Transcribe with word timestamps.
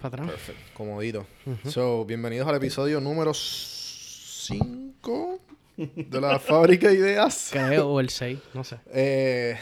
para 0.00 0.22
atrás. 0.24 0.30
Perfecto, 0.30 0.62
comodito. 0.74 1.26
So, 1.68 2.04
bienvenidos 2.04 2.48
al 2.48 2.56
episodio 2.56 3.00
número 3.00 3.32
5 3.34 5.40
de 5.76 6.20
la 6.20 6.38
Fábrica 6.40 6.88
de 6.88 6.94
Ideas. 6.94 7.50
Creo, 7.52 7.88
o 7.88 8.00
el 8.00 8.08
6, 8.10 8.38
no 8.54 8.64
sé. 8.64 8.78
Eh, 8.92 9.56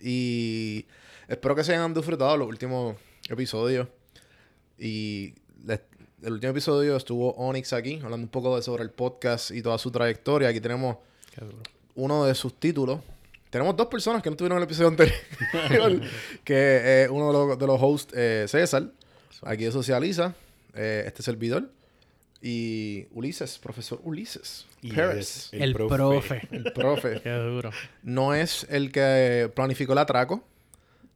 y 0.00 0.86
espero 1.28 1.54
que 1.54 1.64
se 1.64 1.72
hayan 1.74 1.94
disfrutado 1.94 2.36
los 2.36 2.48
últimos 2.48 2.96
episodios. 3.28 3.88
Y 4.78 5.34
les- 5.64 5.80
el 6.22 6.32
último 6.34 6.50
episodio 6.52 6.96
estuvo 6.96 7.32
Onyx 7.34 7.72
aquí, 7.74 7.96
hablando 8.02 8.24
un 8.24 8.28
poco 8.28 8.56
de, 8.56 8.62
sobre 8.62 8.82
el 8.82 8.90
podcast 8.90 9.50
y 9.50 9.62
toda 9.62 9.78
su 9.78 9.90
trayectoria. 9.90 10.48
Aquí 10.48 10.60
tenemos 10.60 10.96
uno 11.94 12.24
de 12.24 12.34
sus 12.34 12.58
títulos. 12.58 13.00
Tenemos 13.50 13.76
dos 13.76 13.86
personas 13.86 14.22
que 14.22 14.30
no 14.30 14.36
tuvieron 14.36 14.58
el 14.58 14.64
episodio 14.64 14.88
anterior. 14.88 15.14
que 16.44 17.04
es 17.04 17.10
uno 17.10 17.28
de 17.28 17.32
los, 17.32 17.58
de 17.58 17.66
los 17.66 17.78
hosts, 17.80 18.12
eh, 18.16 18.46
César, 18.48 18.88
aquí 19.42 19.64
de 19.64 19.72
Socializa, 19.72 20.34
eh, 20.74 21.04
este 21.06 21.22
servidor. 21.22 21.70
Y 22.42 23.06
Ulises, 23.12 23.58
profesor 23.58 24.00
Ulises. 24.04 24.66
Y 24.82 24.92
Pérez. 24.92 25.48
El, 25.52 25.72
profe. 25.74 26.46
El 26.50 26.72
profe. 26.74 27.20
Qué 27.22 27.30
duro. 27.30 27.70
No 28.02 28.34
es 28.34 28.66
el 28.68 28.92
que 28.92 29.50
planificó 29.54 29.92
el 29.92 29.98
atraco, 29.98 30.44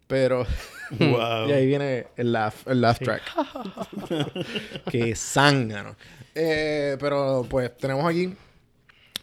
pero... 0.07 0.47
Wow. 0.91 1.51
Y 1.51 1.53
ahí 1.53 1.67
viene 1.67 2.07
el 2.17 2.33
laugh, 2.33 2.55
el 2.65 2.81
laugh 2.81 2.97
Sí. 2.97 3.05
track. 3.05 3.23
que 4.91 5.15
zángano. 5.15 5.97
Eh, 6.35 6.97
pero 6.99 7.47
pues 7.51 7.77
tenemos 7.77 8.07
aquí 8.09 8.33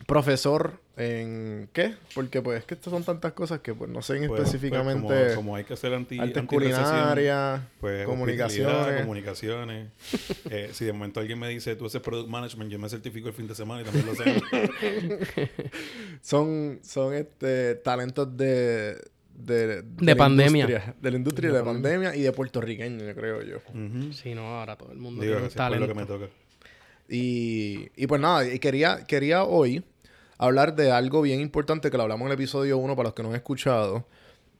profesor 0.05 0.79
en 0.97 1.69
¿qué? 1.73 1.95
Porque 2.13 2.41
pues 2.41 2.59
es 2.59 2.65
que 2.65 2.73
estas 2.75 2.91
son 2.91 3.03
tantas 3.03 3.33
cosas 3.33 3.59
que 3.59 3.73
pues 3.73 3.89
no 3.89 4.01
sé 4.01 4.13
en 4.17 4.27
Pues, 4.27 4.41
pues, 4.41 4.47
específicamente 4.47 5.01
como, 5.25 5.35
como 5.35 5.55
hay 5.55 5.65
que 5.65 5.73
hacer 5.73 5.93
anti, 5.93 6.17
artes 6.19 6.43
culinarias, 6.43 7.61
pues, 7.81 8.05
comunicaciones. 8.05 9.01
comunicaciones. 9.01 9.89
Eh, 10.49 10.69
si 10.73 10.85
de 10.85 10.93
momento 10.93 11.19
alguien 11.19 11.39
me 11.39 11.49
dice, 11.49 11.75
tú 11.75 11.87
haces 11.87 12.01
product 12.01 12.29
management, 12.29 12.71
yo 12.71 12.77
me 12.77 12.87
certifico 12.87 13.27
el 13.27 13.33
fin 13.33 13.47
de 13.47 13.55
semana 13.55 13.81
y 13.81 13.85
también 13.85 14.05
lo 14.05 14.15
sé. 14.15 14.41
son 16.21 16.79
son 16.83 17.13
este 17.15 17.75
talentos 17.75 18.35
de 18.37 18.95
de, 19.33 19.81
De 19.81 20.05
la 20.05 20.15
pandemia. 20.15 20.61
industria, 20.63 20.95
de 21.01 21.11
la 21.11 21.17
industria 21.17 21.51
de, 21.51 21.63
pandemia 21.63 22.15
y 22.15 22.21
de 22.21 22.31
puertorriqueño, 22.31 23.03
yo 23.05 23.15
creo 23.15 23.41
yo. 23.41 23.57
Ujú. 23.73 24.13
Sí, 24.13 24.33
no, 24.33 24.59
ahora 24.59 24.77
todo 24.77 24.91
el 24.93 24.97
mundo 24.97 25.21
Digo, 25.23 25.33
tiene 25.35 25.47
un 25.47 25.53
por 25.53 25.57
lo 25.57 25.69
talento. 25.69 25.87
que 25.87 25.93
me 25.93 26.05
toca. 26.05 26.25
Y, 27.09 27.89
y 27.95 28.07
pues 28.07 28.21
nada, 28.21 28.47
y 28.47 28.59
quería, 28.59 29.03
quería 29.05 29.43
hoy 29.43 29.83
hablar 30.37 30.75
de 30.75 30.91
algo 30.91 31.21
bien 31.21 31.39
importante 31.41 31.89
que 31.91 31.97
lo 31.97 32.03
hablamos 32.03 32.25
en 32.25 32.31
el 32.31 32.33
episodio 32.33 32.77
1 32.77 32.95
para 32.95 33.07
los 33.09 33.13
que 33.13 33.23
no 33.23 33.29
han 33.29 33.35
escuchado. 33.35 34.05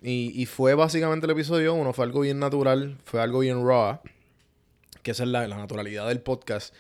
Y, 0.02 0.32
y 0.40 0.46
fue 0.46 0.76
básicamente 0.76 1.26
el 1.26 1.32
episodio 1.32 1.74
1, 1.74 1.94
fue 1.94 2.06
algo 2.06 2.20
bien 2.22 2.38
natural, 2.40 2.98
fue 3.06 3.22
algo 3.22 3.40
bien 3.40 3.66
raw, 3.66 4.00
que 5.04 5.12
esa 5.12 5.24
es 5.24 5.30
la, 5.30 5.48
la 5.48 5.58
naturalidad 5.58 6.08
del 6.08 6.22
podcast, 6.22 6.74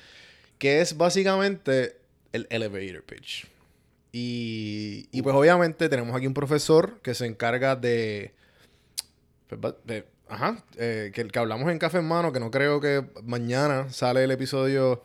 que 0.60 0.82
es 0.82 0.96
básicamente 0.98 1.98
el 2.34 2.46
elevator 2.50 3.04
pitch. 3.04 3.48
Y, 4.12 5.08
y 5.12 5.22
pues 5.22 5.36
obviamente 5.36 5.90
tenemos 5.90 6.16
aquí 6.16 6.28
un 6.28 6.34
profesor 6.34 7.00
que 7.02 7.14
se 7.14 7.26
encarga 7.26 7.76
de... 7.76 8.34
pues, 9.60 9.74
de- 9.86 10.06
ajá, 10.28 10.64
eh, 10.78 11.12
que, 11.14 11.28
que 11.28 11.40
hablamos 11.40 11.70
en 11.72 11.78
Café 11.80 12.00
en 12.00 12.08
Mano, 12.08 12.32
que 12.32 12.40
no 12.40 12.50
creo 12.50 12.80
que 12.82 13.06
mañana 13.24 13.90
sale 13.92 14.24
el 14.24 14.32
episodio 14.32 15.04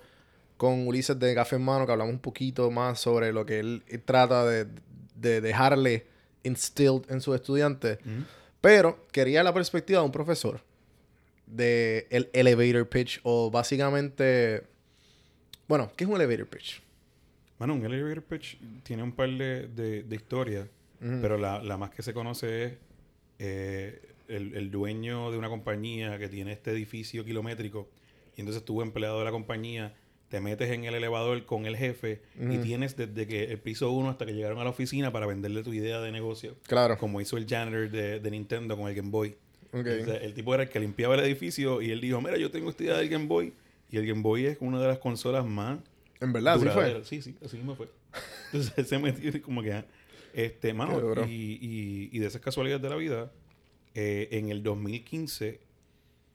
con 0.60 0.86
Ulises 0.86 1.18
de 1.18 1.34
Café 1.34 1.56
en 1.56 1.62
Mano, 1.62 1.86
que 1.86 1.92
hablamos 1.92 2.12
un 2.12 2.20
poquito 2.20 2.70
más 2.70 3.00
sobre 3.00 3.32
lo 3.32 3.46
que 3.46 3.60
él, 3.60 3.82
trata 4.04 4.44
de, 4.44 4.66
de 5.14 5.40
dejarle 5.40 6.06
instilled 6.42 7.10
en 7.10 7.22
sus 7.22 7.34
estudiantes. 7.34 7.96
Pero 8.60 9.06
quería 9.10 9.42
la 9.42 9.54
perspectiva 9.54 10.00
de 10.00 10.04
un 10.04 10.12
profesor 10.12 10.60
de 11.46 12.06
el 12.10 12.28
elevator 12.34 12.86
pitch 12.86 13.20
o 13.22 13.50
básicamente... 13.50 14.64
Bueno, 15.66 15.90
¿qué 15.96 16.04
es 16.04 16.10
un 16.10 16.16
elevator 16.16 16.46
pitch? 16.46 16.82
Bueno, 17.58 17.72
un 17.72 17.86
elevator 17.86 18.22
pitch 18.22 18.58
tiene 18.82 19.02
un 19.02 19.12
par 19.12 19.30
de, 19.30 19.66
de, 19.66 20.02
de 20.02 20.14
historias, 20.14 20.68
pero 20.98 21.38
la, 21.38 21.62
la 21.62 21.78
más 21.78 21.88
que 21.88 22.02
se 22.02 22.12
conoce 22.12 22.64
es 22.64 22.72
eh, 23.38 24.12
el, 24.28 24.54
el 24.54 24.70
dueño 24.70 25.30
de 25.30 25.38
una 25.38 25.48
compañía 25.48 26.18
que 26.18 26.28
tiene 26.28 26.52
este 26.52 26.72
edificio 26.72 27.24
kilométrico 27.24 27.88
y 28.36 28.40
entonces 28.42 28.62
tú, 28.62 28.82
empleado 28.82 29.20
de 29.20 29.24
la 29.24 29.30
compañía, 29.30 29.94
te 30.30 30.40
metes 30.40 30.70
en 30.70 30.84
el 30.84 30.94
elevador 30.94 31.44
con 31.44 31.66
el 31.66 31.76
jefe 31.76 32.22
y 32.40 32.46
Ujú. 32.56 32.62
tienes 32.62 32.96
desde 32.96 33.26
que 33.26 33.44
el 33.44 33.58
piso 33.58 33.90
1 33.90 34.08
hasta 34.10 34.24
que 34.24 34.32
llegaron 34.32 34.58
a 34.60 34.64
la 34.64 34.70
oficina 34.70 35.12
para 35.12 35.26
venderle 35.26 35.62
tu 35.62 35.72
idea 35.74 36.00
de 36.00 36.10
negocio. 36.12 36.56
Claro. 36.66 36.96
Como 36.96 37.20
hizo 37.20 37.36
el 37.36 37.46
janitor 37.46 37.90
de, 37.90 38.20
de 38.20 38.30
Nintendo 38.30 38.76
con 38.78 38.88
el 38.88 38.94
Game 38.94 39.10
Boy. 39.10 39.36
Ok. 39.72 39.86
O 40.00 40.04
sea, 40.04 40.16
el 40.16 40.32
tipo 40.32 40.54
era 40.54 40.62
el 40.62 40.68
que 40.70 40.80
limpiaba 40.80 41.14
el 41.16 41.20
edificio 41.20 41.82
y 41.82 41.90
él 41.90 42.00
dijo, 42.00 42.20
mira, 42.20 42.38
yo 42.38 42.50
tengo 42.50 42.70
esta 42.70 42.82
idea 42.84 42.96
del 42.96 43.08
Game 43.08 43.26
Boy. 43.26 43.52
Y 43.90 43.96
el 43.98 44.06
Game 44.06 44.22
Boy 44.22 44.46
es 44.46 44.56
una 44.60 44.80
de 44.80 44.86
las 44.86 44.98
consolas 44.98 45.44
más 45.44 45.80
En 46.20 46.32
verdad, 46.32 46.54
así 46.54 46.66
fue. 46.68 47.04
Sí, 47.04 47.22
sí, 47.22 47.36
así 47.44 47.56
mismo 47.56 47.74
fue. 47.74 47.88
Entonces 48.46 48.72
él 48.76 48.86
se 48.86 48.98
metió 48.98 49.30
y 49.36 49.40
como 49.40 49.62
que... 49.62 49.84
Este, 50.32 50.72
mano, 50.72 51.26
y, 51.26 51.58
y, 51.60 52.08
y 52.12 52.18
de 52.20 52.26
esas 52.28 52.40
casualidades 52.40 52.80
de 52.80 52.88
la 52.88 52.94
vida, 52.94 53.32
eh, 53.96 54.28
en 54.30 54.48
el 54.50 54.62
2015 54.62 55.58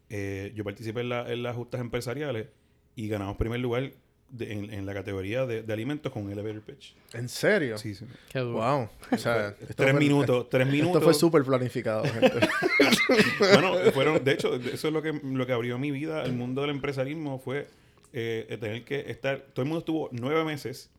eh, 0.09 0.51
yo 0.53 0.63
participé 0.66 1.00
en, 1.00 1.09
la- 1.09 1.31
en 1.31 1.41
las 1.44 1.55
justas 1.55 1.79
empresariales 1.79 2.47
y 2.95 3.07
ganamos 3.07 3.38
primer 3.38 3.59
lugar 3.59 3.91
de- 4.29 4.51
en, 4.51 4.73
en 4.73 4.85
la 4.85 4.94
categoría 4.94 5.45
de, 5.45 5.61
de 5.63 5.73
alimentos 5.73 6.11
con 6.11 6.29
elevator 6.31 6.61
pitch. 6.61 6.95
¿En 7.13 7.29
serio? 7.29 7.78
Sí, 7.78 7.94
sí. 7.95 8.06
Qué 8.29 8.39
duro. 8.39 8.53
Wow. 8.57 8.89
O 9.11 9.17
sea, 9.17 9.56
Tres 9.56 9.91
fue- 9.91 9.94
minutos, 9.94 10.50
tres 10.50 10.66
minutos. 10.67 10.95
Esto 10.97 11.05
fue 11.05 11.13
súper 11.13 11.44
planificado, 11.44 12.03
gente. 12.05 12.47
bueno, 13.53 13.75
fueron, 13.94 14.23
de 14.23 14.31
hecho, 14.31 14.55
eso 14.55 14.88
es 14.88 14.94
lo 14.94 15.01
que, 15.01 15.13
lo 15.23 15.45
que 15.45 15.53
abrió 15.53 15.78
mi 15.78 15.91
vida. 15.91 16.23
El 16.23 16.34
mundo 16.34 16.61
del 16.61 16.72
empresarismo 16.72 17.39
fue 17.39 17.67
eh, 18.13 18.57
tener 18.59 18.84
que 18.84 19.11
estar. 19.11 19.39
Todo 19.53 19.61
el 19.63 19.67
mundo 19.69 19.79
estuvo 19.79 20.09
nueve 20.11 20.44
meses 20.44 20.89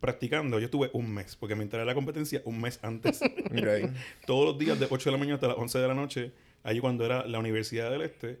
practicando. 0.00 0.58
Yo 0.58 0.64
estuve 0.64 0.90
un 0.94 1.12
mes, 1.12 1.36
porque 1.36 1.54
me 1.54 1.62
enteré 1.62 1.82
de 1.82 1.86
la 1.86 1.94
competencia 1.94 2.42
un 2.44 2.60
mes 2.60 2.78
antes. 2.82 3.20
Ok. 3.22 3.90
Todos 4.26 4.46
los 4.46 4.58
días 4.58 4.78
de 4.80 4.86
8 4.90 5.10
de 5.10 5.12
la 5.12 5.18
mañana 5.18 5.34
hasta 5.36 5.48
las 5.48 5.58
11 5.58 5.78
de 5.78 5.88
la 5.88 5.94
noche, 5.94 6.32
allí 6.64 6.80
cuando 6.80 7.04
era 7.04 7.26
la 7.26 7.38
Universidad 7.38 7.90
del 7.90 8.02
Este, 8.02 8.40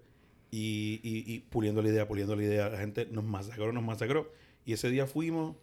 y, 0.52 1.00
y, 1.02 1.24
y 1.34 1.40
puliendo 1.40 1.82
la 1.82 1.88
idea, 1.88 2.06
puliendo 2.06 2.36
la 2.36 2.44
idea. 2.44 2.68
La 2.68 2.78
gente 2.78 3.08
nos 3.10 3.24
masacró, 3.24 3.72
nos 3.72 3.82
masacró. 3.82 4.30
Y 4.64 4.72
ese 4.74 4.88
día 4.90 5.06
fuimos, 5.08 5.56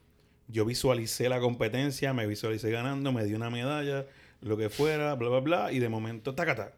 yo 0.50 0.66
visualicé 0.66 1.29
la 1.29 1.39
competencia, 1.39 2.13
me 2.13 2.27
visualicé 2.27 2.69
ganando, 2.72 3.13
me 3.13 3.23
di 3.23 3.33
una 3.35 3.49
medalla, 3.49 4.05
lo 4.41 4.57
que 4.57 4.69
fuera, 4.69 5.16
bla, 5.16 5.29
bla, 5.29 5.39
bla, 5.39 5.72
y 5.72 5.79
de 5.79 5.88
momento, 5.88 6.35
tacata, 6.35 6.73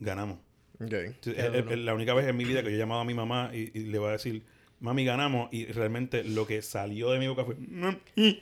ganamos. 0.00 0.38
Ok. 0.80 0.92
Entonces, 0.92 1.78
la 1.78 1.94
única 1.94 2.12
vez 2.12 2.26
en 2.28 2.36
mi 2.36 2.44
vida 2.44 2.62
que 2.62 2.68
yo 2.70 2.76
he 2.76 2.78
llamado 2.78 3.00
a 3.00 3.04
mi 3.04 3.14
mamá 3.14 3.50
y, 3.54 3.70
y 3.72 3.84
le 3.84 3.98
voy 3.98 4.08
a 4.10 4.12
decir, 4.12 4.42
mami, 4.80 5.04
ganamos. 5.04 5.48
Y 5.52 5.66
realmente 5.66 6.22
lo 6.24 6.46
que 6.46 6.60
salió 6.62 7.10
de 7.10 7.18
mi 7.18 7.28
boca 7.28 7.44
fue, 7.44 7.54
mami, 7.56 7.98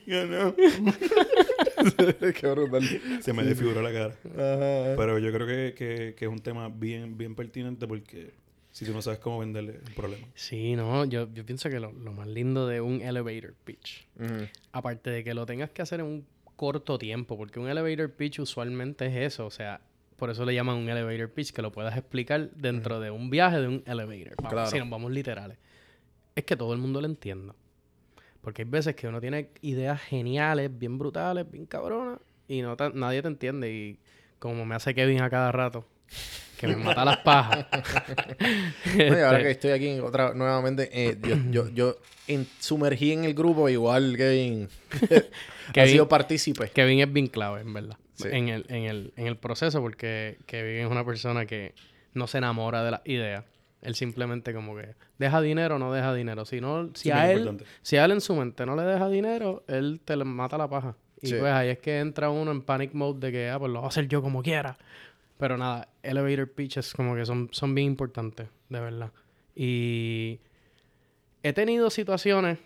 ganamos. 0.07 0.55
Qué 2.41 2.49
brutal. 2.51 2.83
Se 3.23 3.33
me 3.33 3.43
desfiguró 3.45 3.83
la 3.83 3.93
cara. 3.93 4.15
Ajá. 4.25 4.97
Pero 4.97 5.19
yo 5.19 5.33
creo 5.33 5.47
que, 5.47 5.75
que- 5.77 6.15
que 6.15 6.25
es 6.25 6.31
un 6.31 6.39
tema 6.41 6.69
bien, 6.69 7.17
bien 7.17 7.35
pertinente 7.35 7.87
porque 7.87 8.33
si 8.77 8.85
tú 8.85 8.93
no 8.93 9.01
sabes 9.01 9.21
cómo 9.21 9.39
venderle, 9.39 9.81
un 9.89 9.95
problema. 9.95 10.27
Sí, 10.35 10.77
no, 10.77 11.07
yo, 11.07 11.33
yo 11.33 11.47
pienso 11.47 11.71
que 11.71 11.81
lo, 11.81 11.93
lo 11.93 12.13
más 12.13 12.27
lindo 12.27 12.67
de 12.67 12.83
un 12.83 13.01
elevator 13.01 13.55
pitch, 13.65 14.07
aparte 14.71 15.09
de 15.09 15.25
que 15.25 15.33
lo 15.33 15.47
tengas 15.47 15.71
que 15.71 15.81
hacer 15.81 16.01
en 16.01 16.07
un 16.07 16.27
corto 16.57 16.99
tiempo, 16.99 17.39
porque 17.39 17.59
un 17.59 17.71
elevator 17.71 18.13
pitch 18.13 18.41
usualmente 18.41 19.07
es 19.07 19.33
eso, 19.33 19.47
o 19.47 19.51
sea, 19.51 19.81
por 20.17 20.29
eso 20.29 20.45
le 20.45 20.53
llaman 20.53 20.77
un 20.77 20.91
elevator 20.91 21.31
pitch, 21.31 21.53
que 21.53 21.63
lo 21.63 21.73
puedas 21.73 21.97
explicar 21.97 22.51
dentro 22.51 23.01
de 23.01 23.11
un 23.11 23.31
viaje 23.31 23.63
de 23.63 23.69
un 23.69 23.83
elevator. 23.87 24.35
Vamos, 24.37 24.53
Claro. 24.53 24.71
Si 24.71 24.79
nos 24.79 24.91
vamos 24.91 25.11
literales. 25.11 25.57
Es 26.35 26.45
que 26.45 26.55
todo 26.55 26.75
el 26.75 26.79
mundo 26.79 27.01
lo 27.01 27.07
entienda. 27.07 27.55
Porque 28.43 28.61
hay 28.61 28.69
veces 28.69 28.95
que 28.95 29.09
uno 29.09 29.23
tiene 29.23 29.53
ideas 29.63 30.03
geniales, 30.03 30.71
bien 30.79 30.99
brutales, 30.99 31.51
bien 31.51 31.65
cabronas, 31.65 32.21
y 32.47 32.61
no 32.61 32.77
nadie 32.93 33.23
te 33.23 33.29
entiende. 33.29 33.73
Y 33.73 33.99
como 34.39 34.67
me 34.67 34.75
hace 34.75 34.95
Kevin 34.95 35.23
a 35.23 35.31
cada 35.31 35.51
rato, 35.51 35.87
que 36.59 36.67
me 36.69 36.77
mata 36.77 37.05
las 37.05 37.19
pajas. 37.19 37.67
No, 38.97 39.05
y 39.19 39.21
ahora 39.21 39.39
Este, 39.39 39.43
que 39.43 39.51
estoy 39.51 39.71
aquí 39.73 40.01
otra, 40.01 40.33
nuevamente, 40.35 40.89
eh, 40.93 41.19
yo, 41.23 41.37
yo, 41.51 41.69
yo 41.71 41.97
en- 42.29 42.47
sumergí 42.59 43.13
en 43.13 43.25
el 43.25 43.35
grupo, 43.35 43.69
igual 43.69 44.17
Kevin 44.17 44.69
ha 45.69 45.73
Kevin- 45.73 45.91
sido 45.93 46.09
partícipe. 46.09 46.69
Kevin 46.71 47.01
es 47.01 47.13
bien 47.13 47.27
clave, 47.27 47.61
en 47.61 47.73
verdad. 47.75 47.97
Sí. 48.15 48.29
En, 48.31 48.49
el, 48.49 48.65
en, 48.69 48.85
el, 48.85 49.13
en 49.17 49.27
el 49.27 49.37
proceso, 49.37 49.81
porque 49.83 50.39
Kevin 50.47 50.87
es 50.87 50.91
una 50.91 51.05
persona 51.05 51.45
que 51.45 51.75
no 52.15 52.27
se 52.27 52.39
enamora 52.39 52.83
de 52.83 52.91
las 52.93 53.01
ideas. 53.05 53.45
Él 53.83 53.95
simplemente 53.95 54.55
como 54.55 54.75
que 54.75 54.95
deja 55.19 55.41
dinero 55.43 55.77
o 55.77 55.79
no 55.79 55.93
deja 55.93 56.15
dinero. 56.15 56.45
Si 56.47 56.61
no, 56.63 56.89
si 56.95 57.05
Sí, 57.05 57.11
a 57.11 57.31
él, 57.31 57.41
importante. 57.41 57.65
si 57.83 57.97
a 57.99 58.05
él 58.07 58.13
en 58.13 58.21
su 58.23 58.35
mente 58.35 58.65
no 58.65 58.75
le 58.75 58.83
deja 58.83 59.09
dinero, 59.11 59.65
él 59.69 60.01
te 60.05 60.17
le 60.17 60.25
mata 60.25 60.57
la 60.57 60.69
paja. 60.69 60.97
Y 61.21 61.29
Sí. 61.29 61.35
pues 61.39 61.53
ahí 61.53 61.69
es 61.69 61.79
que 61.79 61.99
entra 61.99 62.31
uno 62.31 62.51
en 62.53 62.63
panic 62.63 62.95
mode 62.95 63.21
de 63.27 63.33
que, 63.33 63.51
ah, 63.51 63.59
pues 63.59 63.71
lo 63.71 63.81
voy 63.81 63.87
a 63.87 63.89
hacer 63.89 64.09
yo 64.09 64.23
como 64.23 64.43
quiera. 64.43 64.79
Pero 65.39 65.57
nada, 65.59 65.89
elevator 66.03 66.51
pitches 66.51 66.93
como 66.93 67.15
que 67.15 67.27
son, 67.27 67.49
son 67.53 67.75
bien 67.75 67.89
importantes, 67.89 68.49
de 68.69 68.81
verdad. 68.81 69.13
Y 69.55 70.41
he 71.43 71.53
tenido 71.53 71.91
situaciones 71.91 72.59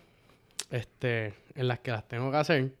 este, 0.69 1.33
en 1.55 1.67
las 1.67 1.79
que 1.79 1.91
las 1.91 2.07
tengo 2.07 2.31
que 2.31 2.37
hacer. 2.37 2.71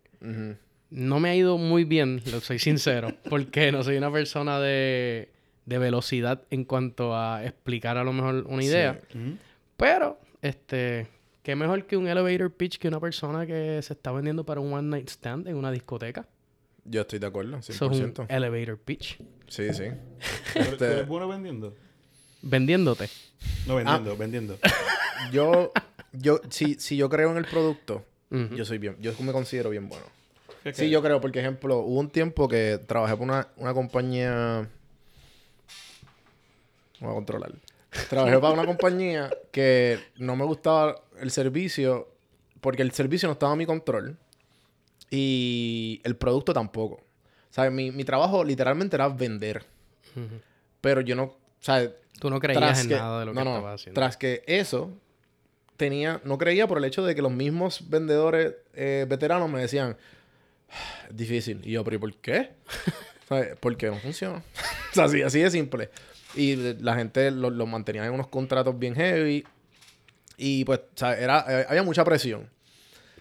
No 0.89 1.19
me 1.19 1.29
ha 1.29 1.35
ido 1.35 1.57
muy 1.57 1.83
bien, 1.83 2.21
lo 2.31 2.41
soy 2.41 2.59
sincero, 2.59 3.09
porque 3.29 3.71
no 3.71 3.83
soy 3.83 3.97
una 3.97 4.11
persona 4.11 4.59
de, 4.59 5.29
de 5.65 5.77
velocidad 5.77 6.43
en 6.49 6.65
cuanto 6.65 7.15
a 7.15 7.43
explicar 7.43 7.97
a 7.97 8.03
lo 8.03 8.13
mejor 8.13 8.45
una 8.47 8.63
idea. 8.63 8.99
Pero, 9.77 10.19
este, 10.41 11.07
qué 11.43 11.55
mejor 11.55 11.85
que 11.85 11.97
un 11.97 12.07
elevator 12.07 12.51
pitch 12.51 12.77
que 12.77 12.87
una 12.87 12.99
persona 12.99 13.45
que 13.45 13.81
se 13.81 13.93
está 13.93 14.11
vendiendo 14.11 14.45
para 14.45 14.61
un 14.61 14.73
one 14.73 14.89
night 14.89 15.09
stand 15.09 15.47
en 15.47 15.55
una 15.55 15.71
discoteca. 15.71 16.27
Yo 16.85 17.01
estoy 17.01 17.19
de 17.19 17.27
acuerdo, 17.27 17.57
Eso 17.57 17.71
es 17.71 17.81
un 17.81 17.93
100%. 18.13 18.25
elevator 18.29 18.77
pitch. 18.79 19.17
Sí, 19.47 19.73
sí. 19.73 19.83
¿Tú 20.53 20.59
eres- 20.59 20.69
tú 20.69 20.71
Este- 20.73 20.85
eres 20.93 21.07
bueno 21.07 21.27
vendiendo? 21.27 21.75
Vendiéndote. 22.41 23.07
No, 23.67 23.73
Ah. 23.73 23.83
vendiendo, 23.83 24.17
vendiendo. 24.17 24.57
Yo, 25.31 25.71
yo, 26.13 26.41
si, 26.49 26.75
si 26.75 26.97
yo 26.97 27.07
creo 27.07 27.29
en 27.31 27.37
el 27.37 27.45
producto, 27.45 28.03
yo 28.31 28.65
soy 28.65 28.79
bien, 28.79 28.97
yo 28.99 29.13
me 29.19 29.31
considero 29.31 29.69
bien 29.69 29.87
bueno. 29.87 30.03
¿Qué 30.63 30.73
Sí, 30.73 30.89
yo 30.89 31.01
creo, 31.03 31.21
porque 31.21 31.39
ejemplo, 31.39 31.77
hubo 31.79 31.99
un 31.99 32.09
tiempo 32.09 32.47
que 32.47 32.79
trabajé 32.87 33.15
por 33.15 33.23
una, 33.25 33.47
una 33.57 33.73
compañía. 33.75 34.67
Voy 36.99 37.11
a 37.11 37.13
controlar. 37.13 37.51
Trabajé 38.09 38.39
para 38.39 38.53
una 38.53 38.65
compañía 38.65 39.29
que 39.51 39.99
no 40.17 40.35
me 40.35 40.45
gustaba 40.45 41.01
el 41.19 41.29
servicio 41.31 42.07
porque 42.61 42.81
el 42.83 42.91
servicio 42.91 43.27
no 43.27 43.33
estaba 43.33 43.51
a 43.53 43.55
mi 43.55 43.65
control 43.65 44.17
y 45.11 46.01
el 46.05 46.15
producto 46.15 46.53
tampoco. 46.53 47.03
Sea, 47.51 47.69
mi, 47.69 47.91
mi 47.91 48.05
trabajo 48.05 48.43
literalmente 48.43 48.95
era 48.95 49.09
vender. 49.09 49.65
Pero 50.79 51.01
yo 51.01 51.15
no. 51.15 51.35
Sea, 51.59 51.91
Tú 52.19 52.29
no 52.29 52.39
creías 52.39 52.81
en 52.81 52.87
que, 52.87 52.95
nada 52.95 53.19
de 53.19 53.25
lo 53.25 53.33
no, 53.33 53.41
que 53.41 53.45
no, 53.45 53.55
estabas 53.55 53.81
haciendo. 53.81 53.99
Tras 53.99 54.15
que 54.17 54.43
eso 54.47 54.91
tenía, 55.75 56.21
no 56.23 56.37
creía 56.37 56.67
por 56.67 56.77
el 56.77 56.85
hecho 56.85 57.03
de 57.03 57.13
que 57.13 57.21
los 57.21 57.31
mismos 57.31 57.89
vendedores 57.89 58.53
eh, 58.73 59.05
veteranos 59.09 59.49
me 59.49 59.59
decían, 59.59 59.97
"Ah, 60.69 61.07
difícil. 61.09 61.59
Y 61.63 61.71
yo, 61.71 61.83
pero 61.83 61.97
¿y 61.97 61.99
por 61.99 62.15
qué? 62.15 62.51
¿Sabes? 63.27 63.57
Porque 63.59 63.87
no 63.87 63.95
funciona. 63.97 64.37
o 64.91 64.95
sea, 64.95 65.05
así, 65.05 65.21
así 65.21 65.39
de 65.39 65.51
simple. 65.51 65.89
Y 66.35 66.55
la 66.55 66.95
gente 66.95 67.31
los 67.31 67.51
los 67.51 67.67
mantenía 67.67 68.05
en 68.05 68.13
unos 68.13 68.27
contratos 68.27 68.79
bien 68.79 68.95
heavy. 68.95 69.43
Y 70.37 70.63
pues, 70.63 70.79
o 70.79 70.83
sea, 70.97 71.17
era, 71.19 71.45
eh, 71.49 71.65
había 71.67 71.83
mucha 71.83 72.05
presión. 72.05 72.49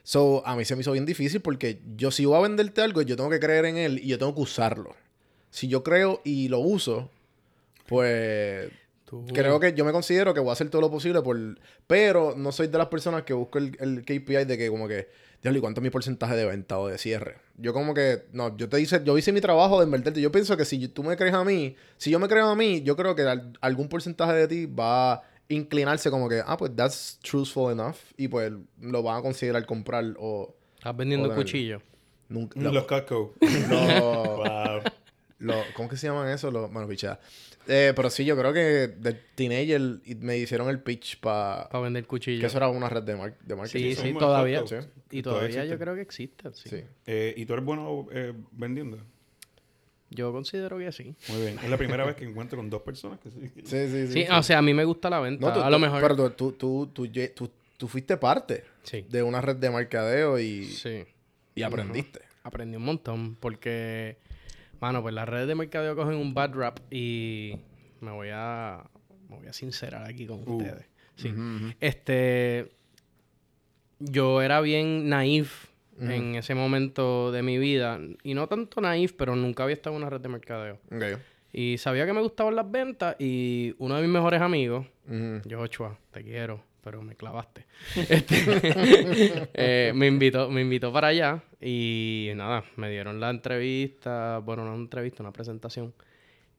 So, 0.02 0.42
a 0.46 0.56
mí 0.56 0.64
se 0.64 0.74
me 0.76 0.80
hizo 0.82 0.92
bien 0.92 1.06
difícil 1.06 1.40
porque 1.40 1.80
yo 1.96 2.10
si 2.10 2.24
voy 2.24 2.36
a 2.38 2.40
venderte 2.40 2.80
algo, 2.82 3.02
yo 3.02 3.16
tengo 3.16 3.30
que 3.30 3.40
creer 3.40 3.64
en 3.66 3.76
él 3.76 3.98
y 4.02 4.08
yo 4.08 4.18
tengo 4.18 4.34
que 4.34 4.40
usarlo. 4.40 4.96
Si 5.50 5.68
yo 5.68 5.82
creo 5.82 6.20
y 6.24 6.48
lo 6.48 6.58
uso, 6.60 7.10
pues 7.86 8.70
Tú- 9.04 9.26
Creo 9.26 9.58
que 9.58 9.72
yo 9.72 9.84
me 9.84 9.90
considero 9.90 10.32
que 10.32 10.38
voy 10.38 10.50
a 10.50 10.52
hacer 10.52 10.70
todo 10.70 10.80
lo 10.82 10.88
posible 10.90 11.20
por... 11.20 11.36
Pero 11.88 12.34
no 12.36 12.52
soy 12.52 12.68
de 12.68 12.78
las 12.78 12.86
personas 12.86 13.24
que 13.24 13.32
busco 13.32 13.58
el, 13.58 13.76
el 13.80 14.02
KPI 14.04 14.44
de 14.44 14.56
que 14.56 14.68
como 14.68 14.86
que... 14.86 15.08
Diablo, 15.42 15.58
¿y 15.58 15.60
cuánto 15.60 15.80
es 15.80 15.82
mi 15.82 15.90
porcentaje 15.90 16.36
de 16.36 16.44
venta 16.44 16.78
o 16.78 16.86
de 16.86 16.96
cierre? 16.96 17.38
Yo 17.56 17.72
como 17.72 17.92
que... 17.92 18.26
No, 18.32 18.56
yo 18.56 18.68
te 18.68 18.80
hice... 18.80 19.02
Yo 19.04 19.18
hice 19.18 19.32
mi 19.32 19.40
trabajo 19.40 19.80
de 19.80 19.86
invertirte. 19.86 20.20
Yo 20.20 20.30
pienso 20.30 20.56
que 20.56 20.64
si 20.64 20.86
tú 20.86 21.02
me 21.02 21.16
crees 21.16 21.34
a 21.34 21.42
mí... 21.42 21.74
Si 21.96 22.10
yo 22.12 22.20
me 22.20 22.28
creo 22.28 22.50
a 22.50 22.54
mí, 22.54 22.82
yo 22.82 22.94
creo 22.94 23.16
que 23.16 23.22
al- 23.22 23.52
algún 23.60 23.88
porcentaje 23.88 24.32
de 24.34 24.46
ti 24.46 24.66
va 24.66 25.14
a 25.14 25.22
inclinarse 25.50 26.10
como 26.10 26.28
que... 26.28 26.42
Ah, 26.44 26.56
pues 26.56 26.74
that's 26.74 27.18
truthful 27.22 27.70
enough. 27.72 27.96
Y 28.16 28.28
pues 28.28 28.52
lo 28.80 29.02
van 29.02 29.18
a 29.18 29.22
considerar 29.22 29.66
comprar 29.66 30.14
o... 30.18 30.54
Estás 30.76 30.96
vendiendo 30.96 31.28
Joder. 31.28 31.42
cuchillo. 31.44 31.82
Nunca... 32.28 32.58
Lo- 32.60 32.72
Los 32.72 32.84
Costco. 32.86 33.34
lo- 33.68 34.36
wow. 34.36 34.80
lo- 35.40 35.62
¿Cómo 35.74 35.88
que 35.88 35.96
se 35.96 36.06
llaman 36.06 36.28
eso? 36.30 36.50
Los, 36.50 36.72
bueno, 36.72 36.88
pichada. 36.88 37.20
Eh, 37.68 37.92
pero 37.94 38.08
sí, 38.08 38.24
yo 38.24 38.36
creo 38.36 38.52
que 38.52 38.88
de 38.88 39.12
teenager 39.34 40.00
me 40.20 40.38
hicieron 40.38 40.68
el 40.70 40.80
pitch 40.80 41.20
para... 41.20 41.68
Para 41.68 41.82
vender 41.84 42.06
cuchillo. 42.06 42.40
Que 42.40 42.46
eso 42.46 42.56
era 42.56 42.68
una 42.68 42.88
red 42.88 43.02
de, 43.02 43.16
mar- 43.16 43.38
de 43.44 43.54
marketing. 43.56 43.94
Sí, 43.94 43.94
sí, 43.96 44.14
todavía. 44.18 44.66
Sí. 44.66 44.76
Y 45.10 45.22
Todavía 45.22 45.48
todavía 45.50 45.64
yo 45.72 45.78
creo 45.78 45.94
que 45.94 46.00
existen. 46.00 46.54
Sí. 46.54 46.68
Sí. 46.70 46.84
Eh, 47.06 47.34
¿Y 47.36 47.44
tú 47.44 47.52
eres 47.52 47.64
bueno 47.64 48.06
eh, 48.12 48.32
vendiendo? 48.52 48.98
Yo 50.10 50.32
considero 50.32 50.76
que 50.78 50.90
sí. 50.92 51.14
Muy 51.28 51.40
bien. 51.42 51.58
Es 51.62 51.70
la 51.70 51.76
primera 51.76 52.04
vez 52.04 52.16
que 52.16 52.24
encuentro 52.24 52.56
con 52.56 52.68
dos 52.68 52.82
personas 52.82 53.20
que 53.20 53.30
sí. 53.30 53.40
Sí, 53.64 53.88
sí, 53.88 54.06
sí. 54.08 54.12
Sí, 54.12 54.26
o 54.30 54.42
sea, 54.42 54.58
a 54.58 54.62
mí 54.62 54.74
me 54.74 54.84
gusta 54.84 55.08
la 55.08 55.20
venta. 55.20 55.46
No, 55.46 55.52
tú- 55.54 55.60
a 55.60 55.70
lo 55.70 55.78
mejor. 55.78 56.00
Pero 56.02 56.16
tú, 56.16 56.30
tú, 56.30 56.52
tú, 56.52 56.86
tú, 56.92 57.06
lle- 57.06 57.32
tú- 57.32 57.50
tú 57.76 57.86
fuiste 57.88 58.16
parte 58.16 58.64
Sí. 58.82 59.04
de 59.08 59.22
una 59.22 59.40
red 59.40 59.56
de 59.56 59.70
mercadeo 59.70 60.38
y, 60.38 60.64
Sí. 60.64 61.04
y 61.54 61.62
aprendiste. 61.62 62.20
Aprendí 62.42 62.76
un 62.76 62.84
montón 62.84 63.36
porque, 63.36 64.16
mano, 64.80 65.00
pues 65.02 65.14
las 65.14 65.28
redes 65.28 65.46
de 65.46 65.54
mercadeo 65.54 65.94
cogen 65.94 66.16
un 66.16 66.34
bad 66.34 66.54
rap 66.54 66.78
y 66.90 67.56
me 68.00 68.10
voy 68.10 68.28
a, 68.32 68.82
me 69.28 69.36
voy 69.36 69.46
a 69.46 69.52
sincerar 69.52 70.08
aquí 70.08 70.26
con 70.26 70.40
Uh. 70.46 70.56
ustedes. 70.56 70.86
Sí. 71.16 71.32
Este, 71.80 72.70
yo 74.00 74.42
era 74.42 74.60
bien 74.60 75.08
naif 75.08 75.66
en 76.00 76.34
ese 76.34 76.54
momento 76.54 77.30
de 77.32 77.42
mi 77.42 77.58
vida 77.58 78.00
y 78.22 78.34
no 78.34 78.46
tanto 78.48 78.80
naif, 78.80 79.12
pero 79.12 79.36
nunca 79.36 79.64
había 79.64 79.74
estado 79.74 79.96
en 79.96 80.02
una 80.02 80.10
red 80.10 80.20
de 80.20 80.28
mercadeo. 80.28 80.78
Y 81.52 81.78
sabía 81.78 82.06
que 82.06 82.12
me 82.12 82.20
gustaban 82.20 82.54
las 82.56 82.70
ventas 82.70 83.16
y 83.18 83.74
uno 83.78 83.96
de 83.96 84.02
mis 84.02 84.10
mejores 84.10 84.40
amigos, 84.40 84.86
Ujú. 85.08 85.40
Joshua, 85.50 85.98
te 86.12 86.22
quiero, 86.22 86.62
pero 86.82 87.02
me 87.02 87.16
clavaste. 87.16 87.66
Este, 88.08 88.36
eh, 89.54 89.92
me 89.94 90.06
invitó, 90.06 90.48
me 90.48 90.60
invitó 90.60 90.92
para 90.92 91.08
allá 91.08 91.42
y 91.60 92.30
nada, 92.36 92.64
me 92.76 92.88
dieron 92.88 93.18
la 93.18 93.30
entrevista, 93.30 94.38
bueno, 94.38 94.64
no 94.64 94.74
una 94.74 94.82
entrevista, 94.82 95.22
una 95.22 95.32
presentación. 95.32 95.92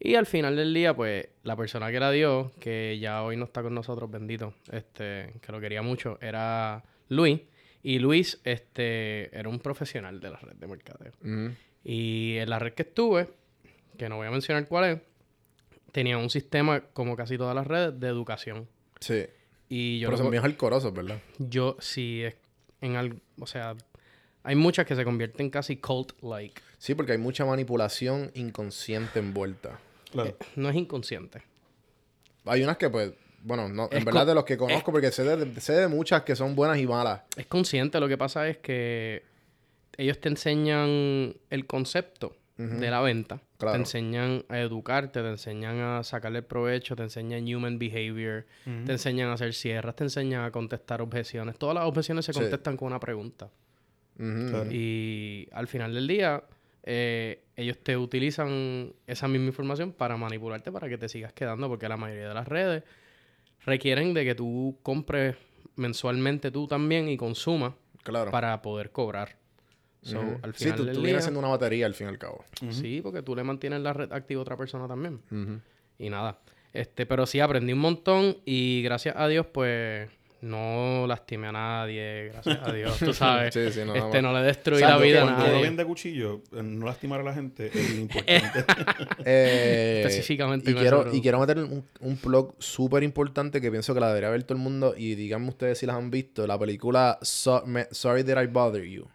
Y 0.03 0.15
al 0.15 0.25
final 0.25 0.55
del 0.55 0.73
día, 0.73 0.95
pues, 0.95 1.27
la 1.43 1.55
persona 1.55 1.91
que 1.91 1.99
la 1.99 2.09
dio, 2.09 2.51
que 2.59 2.97
ya 2.99 3.21
hoy 3.21 3.37
no 3.37 3.45
está 3.45 3.61
con 3.61 3.75
nosotros, 3.75 4.09
bendito, 4.09 4.55
este, 4.71 5.31
que 5.41 5.51
lo 5.51 5.61
quería 5.61 5.83
mucho, 5.83 6.17
era 6.21 6.83
Luis. 7.09 7.39
Y 7.83 7.99
Luis, 7.99 8.39
este, 8.43 9.35
era 9.37 9.49
un 9.49 9.59
profesional 9.59 10.19
de 10.19 10.29
la 10.29 10.37
red 10.37 10.55
de 10.55 10.67
mercadeo. 10.67 11.13
Y 11.83 12.37
en 12.37 12.49
la 12.49 12.59
red 12.59 12.73
que 12.73 12.83
estuve, 12.83 13.29
que 13.97 14.07
no 14.09 14.17
voy 14.17 14.27
a 14.27 14.31
mencionar 14.31 14.67
cuál 14.67 14.85
es, 14.85 14.99
tenía 15.91 16.17
un 16.17 16.29
sistema, 16.29 16.81
como 16.93 17.15
casi 17.15 17.37
todas 17.37 17.55
las 17.55 17.65
redes, 17.65 17.99
de 17.99 18.07
educación. 18.07 18.67
Sí. 18.99 19.25
Y 19.67 19.99
yo, 19.99 20.09
Pero 20.09 20.17
son 20.17 20.31
bien 20.31 20.43
alcorosos, 20.43 20.93
¿verdad? 20.93 21.19
yo 21.39 21.77
sí, 21.79 22.23
es 22.23 22.35
en 22.81 22.97
algo, 22.97 23.19
o 23.39 23.47
sea, 23.47 23.75
hay 24.43 24.55
muchas 24.55 24.85
que 24.85 24.95
se 24.95 25.03
convierten 25.03 25.49
casi 25.49 25.77
cult-like. 25.77 26.61
Sí, 26.77 26.95
porque 26.95 27.13
hay 27.13 27.17
mucha 27.17 27.45
manipulación 27.45 28.31
inconsciente 28.33 29.19
envuelta. 29.19 29.79
Claro. 30.11 30.35
No 30.55 30.69
es 30.69 30.75
inconsciente. 30.75 31.43
Hay 32.45 32.63
unas 32.63 32.77
que, 32.77 32.89
pues, 32.89 33.13
bueno, 33.43 33.67
no, 33.69 33.89
en 33.91 34.03
verdad 34.05 34.25
de 34.27 34.35
los 34.35 34.43
que 34.45 34.57
conozco, 34.57 34.91
porque 34.91 35.11
sé 35.11 35.23
de, 35.23 35.59
sé 35.61 35.73
de 35.73 35.87
muchas 35.87 36.23
que 36.23 36.35
son 36.35 36.55
buenas 36.55 36.77
y 36.79 36.87
malas. 36.87 37.21
Es 37.35 37.45
consciente, 37.47 37.99
lo 37.99 38.07
que 38.07 38.17
pasa 38.17 38.47
es 38.47 38.57
que 38.57 39.23
ellos 39.97 40.19
te 40.19 40.29
enseñan 40.29 41.35
el 41.49 41.65
concepto 41.67 42.35
de 42.57 42.91
la 42.91 43.01
venta. 43.01 43.41
Claro. 43.57 43.73
Te 43.73 43.79
enseñan 43.79 44.45
a 44.49 44.59
educarte, 44.59 45.21
te 45.21 45.27
enseñan 45.29 45.79
a 45.79 46.03
sacarle 46.03 46.39
el 46.39 46.45
provecho, 46.45 46.95
te 46.95 47.01
enseñan 47.01 47.43
human 47.51 47.79
behavior, 47.79 48.45
te 48.85 48.91
enseñan 48.91 49.29
a 49.29 49.33
hacer 49.33 49.53
cierres, 49.55 49.95
te 49.95 50.03
enseñan 50.03 50.43
a 50.43 50.51
contestar 50.51 51.01
objeciones. 51.01 51.57
Todas 51.57 51.73
las 51.75 51.85
objeciones 51.85 52.23
se 52.25 52.33
Sí. 52.33 52.39
contestan 52.39 52.77
con 52.77 52.87
una 52.87 52.99
pregunta. 52.99 53.49
Claro. 54.17 54.71
Y 54.71 55.47
al 55.53 55.67
final 55.67 55.95
del 55.95 56.07
día, 56.07 56.43
eh, 56.83 57.43
ellos 57.55 57.77
te 57.81 57.97
utilizan 57.97 58.93
esa 59.07 59.27
misma 59.27 59.47
información 59.47 59.91
para 59.91 60.15
manipularte 60.17 60.71
para 60.71 60.87
que 60.87 60.97
te 60.99 61.09
sigas 61.09 61.33
quedando, 61.33 61.67
porque 61.67 61.89
la 61.89 61.97
mayoría 61.97 62.27
de 62.27 62.33
las 62.35 62.47
redes 62.47 62.83
requieren 63.65 64.13
de 64.13 64.25
que 64.25 64.35
tú 64.35 64.77
compres 64.83 65.35
mensualmente 65.75 66.51
tú 66.51 66.67
también 66.67 67.09
y 67.09 67.17
consumas 67.17 67.73
Claro. 68.03 68.31
para 68.31 68.61
poder 68.61 68.91
cobrar. 68.91 69.35
So, 70.01 70.19
Ujú. 70.19 70.39
al 70.41 70.55
sí, 70.55 70.71
tú, 70.71 70.85
tú 70.91 71.01
vienes 71.03 71.23
siendo 71.23 71.39
una 71.39 71.49
batería 71.49 71.85
al 71.85 71.93
fin 71.93 72.07
y 72.07 72.09
al 72.09 72.17
cabo. 72.17 72.43
sí, 72.71 73.01
porque 73.03 73.21
tú 73.21 73.35
le 73.35 73.43
mantienes 73.43 73.81
la 73.81 73.93
red 73.93 74.11
activa 74.11 74.39
a 74.39 74.43
otra 74.43 74.57
persona 74.57 74.87
también. 74.87 75.21
Y 75.99 76.09
nada. 76.09 76.39
Este, 76.73 77.05
pero 77.05 77.25
sí 77.27 77.39
aprendí 77.39 77.73
un 77.73 77.79
montón 77.79 78.37
y 78.45 78.81
gracias 78.81 79.15
a 79.17 79.27
Dios, 79.27 79.45
pues, 79.45 80.09
no 80.41 80.80
lastimé 81.11 81.47
a 81.47 81.51
nadie, 81.51 82.31
gracias 82.33 82.59
a 82.67 82.71
Dios, 82.73 82.97
tú 82.97 83.13
sabes. 83.13 83.53
Sí, 83.53 83.71
sí, 83.71 83.81
no, 83.85 83.95
este, 83.95 84.21
no. 84.21 84.33
le 84.33 84.39
destruí 84.41 84.77
O 84.77 84.79
sea, 84.79 84.89
la 84.89 84.97
vida 84.97 85.21
a 85.21 85.23
Cuando 85.25 85.47
nadie. 85.47 85.61
vende 85.61 85.85
cuchillo, 85.85 86.41
eh, 86.55 86.63
no 86.63 86.85
lastimar 86.87 87.19
a 87.19 87.23
la 87.23 87.33
gente 87.33 87.69
es 87.73 87.97
importante. 87.99 88.65
Eh, 89.25 90.01
Específicamente 90.05 90.71
y 90.71 90.73
quiero, 90.73 91.13
y 91.13 91.21
quiero 91.21 91.39
meter 91.39 91.59
un, 91.59 91.85
un 91.99 92.17
plug 92.17 92.55
súper 92.59 93.03
importante 93.03 93.61
que 93.61 93.69
pienso 93.69 93.93
que 93.93 93.99
la 93.99 94.07
debería 94.07 94.29
ver 94.29 94.43
todo 94.43 94.57
el 94.57 94.63
mundo. 94.63 94.93
Y 94.97 95.15
díganme 95.15 95.49
ustedes 95.49 95.77
si 95.77 95.85
las 95.85 95.95
han 95.95 96.09
visto. 96.09 96.47
La 96.47 96.57
película 96.57 97.19
So- 97.21 97.63
Me- 97.65 97.87
Sorry 97.91 98.23
That 98.23 98.41
I 98.41 98.47
Bother 98.47 98.83
You. 98.83 99.07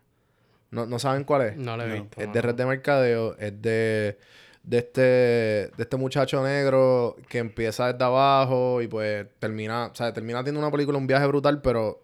¿No, 0.70 0.86
¿no 0.86 0.98
saben 0.98 1.24
cuál 1.24 1.42
es? 1.42 1.56
No 1.56 1.76
le 1.76 1.84
he 1.84 1.88
No. 1.88 1.94
visto. 1.94 2.20
Es 2.20 2.26
no, 2.28 2.32
de. 2.32 2.42
Red 2.42 2.54
de 2.54 2.66
Mercadeo. 2.66 3.36
Es 3.38 3.62
de, 3.62 4.18
de, 4.66 4.78
este, 4.78 5.00
de 5.00 5.72
este 5.78 5.96
muchacho 5.96 6.42
negro 6.44 7.16
que 7.28 7.38
empieza 7.38 7.90
desde 7.92 8.04
abajo 8.04 8.82
y 8.82 8.88
pues 8.88 9.26
termina, 9.38 9.86
o 9.86 9.94
sea, 9.94 10.12
termina 10.12 10.40
teniendo 10.40 10.60
una 10.60 10.70
película, 10.70 10.98
un 10.98 11.06
viaje 11.06 11.26
brutal, 11.26 11.62
pero 11.62 12.02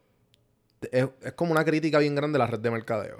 es, 0.90 1.06
es 1.22 1.32
como 1.32 1.52
una 1.52 1.64
crítica 1.64 1.98
bien 1.98 2.14
grande 2.14 2.36
a 2.36 2.40
la 2.40 2.46
red 2.46 2.60
de 2.60 2.70
mercadeo. 2.70 3.18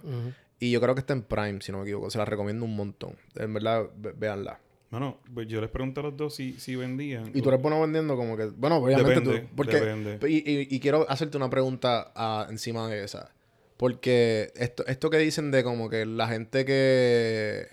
Y 0.58 0.70
yo 0.70 0.80
creo 0.80 0.94
que 0.94 1.00
está 1.00 1.12
en 1.12 1.22
Prime, 1.22 1.60
si 1.60 1.72
no 1.72 1.78
me 1.78 1.84
equivoco. 1.84 2.08
Se 2.08 2.18
la 2.18 2.24
recomiendo 2.24 2.64
un 2.64 2.76
montón. 2.76 3.16
En 3.34 3.52
verdad, 3.52 3.84
ve- 3.96 4.14
véanla. 4.16 4.60
Bueno, 4.92 5.18
pues 5.34 5.48
yo 5.48 5.60
les 5.60 5.70
pregunté 5.70 5.98
a 6.00 6.02
los 6.04 6.16
dos 6.16 6.36
si, 6.36 6.52
si 6.60 6.76
vendían. 6.76 7.32
Y 7.34 7.42
tú 7.42 7.48
eres 7.48 7.60
bueno 7.60 7.80
vendiendo 7.80 8.14
como 8.14 8.36
que... 8.36 8.44
Bueno, 8.46 8.76
obviamente 8.76 9.12
Depende, 9.20 9.40
tú... 9.40 9.48
Porque, 9.56 9.80
depende. 9.80 10.18
Y, 10.30 10.36
y- 10.48 10.68
y 10.70 10.78
quiero 10.80 11.04
hacerte 11.10 11.36
una 11.36 11.50
pregunta 11.50 12.12
ah, 12.14 12.46
encima 12.48 12.86
de 12.88 13.02
esa. 13.02 13.32
Porque 13.76 14.52
esto, 14.54 14.86
esto 14.86 15.10
que 15.10 15.16
dicen 15.18 15.50
de 15.50 15.64
como 15.64 15.88
que 15.90 16.06
la 16.06 16.28
gente 16.28 16.64
que... 16.64 17.66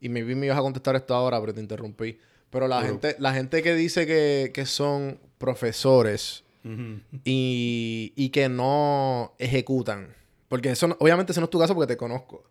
Y 0.00 0.08
maybe 0.08 0.34
me 0.34 0.46
ibas 0.46 0.58
a 0.58 0.62
contestar 0.62 0.94
esto 0.96 1.14
ahora, 1.14 1.40
pero 1.40 1.52
te 1.54 1.60
interrumpí. 1.60 2.18
Pero 2.50 2.66
la 2.68 2.82
gente, 2.82 3.16
la 3.18 3.34
gente 3.34 3.62
que 3.62 3.74
dice 3.74 4.06
que, 4.06 4.50
que 4.54 4.64
son 4.66 5.18
profesores 5.38 6.44
y, 7.24 8.12
y 8.16 8.28
que 8.30 8.48
no 8.48 9.34
ejecutan. 9.38 10.14
Porque 10.48 10.70
eso 10.70 10.88
no- 10.88 10.96
obviamente 11.00 11.32
eso 11.32 11.40
no 11.40 11.44
es 11.46 11.50
tu 11.50 11.58
caso 11.58 11.74
porque 11.74 11.92
te 11.94 11.96
conozco. 11.96 12.44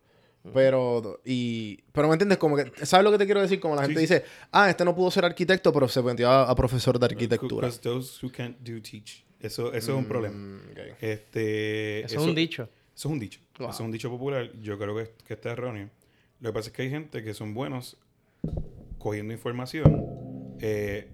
Pero, 0.53 1.19
y, 1.25 1.81
pero 1.91 2.07
me 2.07 2.13
entiendes, 2.13 2.37
como 2.37 2.55
que, 2.55 2.71
¿sabes 2.85 3.03
lo 3.03 3.11
que 3.11 3.17
te 3.17 3.25
quiero 3.25 3.41
decir? 3.41 3.59
Como 3.59 3.75
la 3.75 3.81
gente 3.81 3.95
Sí. 3.95 4.01
dice, 4.01 4.23
ah, 4.53 4.69
este 4.69 4.85
no 4.85 4.95
pudo 4.95 5.11
ser 5.11 5.25
arquitecto, 5.25 5.73
pero 5.73 5.89
se 5.89 6.01
metió 6.01 6.29
a, 6.29 6.43
a 6.49 6.55
profesor 6.55 6.97
de 6.97 7.05
arquitectura. 7.05 7.67
Because 7.67 7.81
those 7.81 8.25
who 8.25 8.31
can't 8.31 8.57
do 8.59 8.81
teach. 8.81 9.25
Eso, 9.41 9.73
eso 9.73 9.91
es 9.91 9.97
un 9.97 10.05
problema. 10.05 10.35
Mm, 10.37 10.71
ok. 10.71 10.77
Este, 11.01 11.99
Eso, 12.05 12.21
es 12.21 12.25
un 12.25 12.33
dicho. 12.33 12.63
Eso 12.95 13.07
es 13.09 13.11
un 13.11 13.19
dicho. 13.19 13.41
Wow. 13.59 13.69
Eso 13.69 13.75
es 13.77 13.85
un 13.85 13.91
dicho 13.91 14.09
popular. 14.09 14.49
Yo 14.61 14.77
creo 14.79 14.95
que, 14.95 15.11
que 15.27 15.33
está 15.33 15.51
erróneo. 15.51 15.89
Lo 16.39 16.49
que 16.49 16.53
pasa 16.53 16.69
es 16.69 16.75
que 16.75 16.81
hay 16.83 16.89
gente 16.89 17.23
que 17.23 17.33
son 17.33 17.53
buenos 17.53 17.97
cogiendo 18.99 19.33
información, 19.33 20.03
eh, 20.59 21.07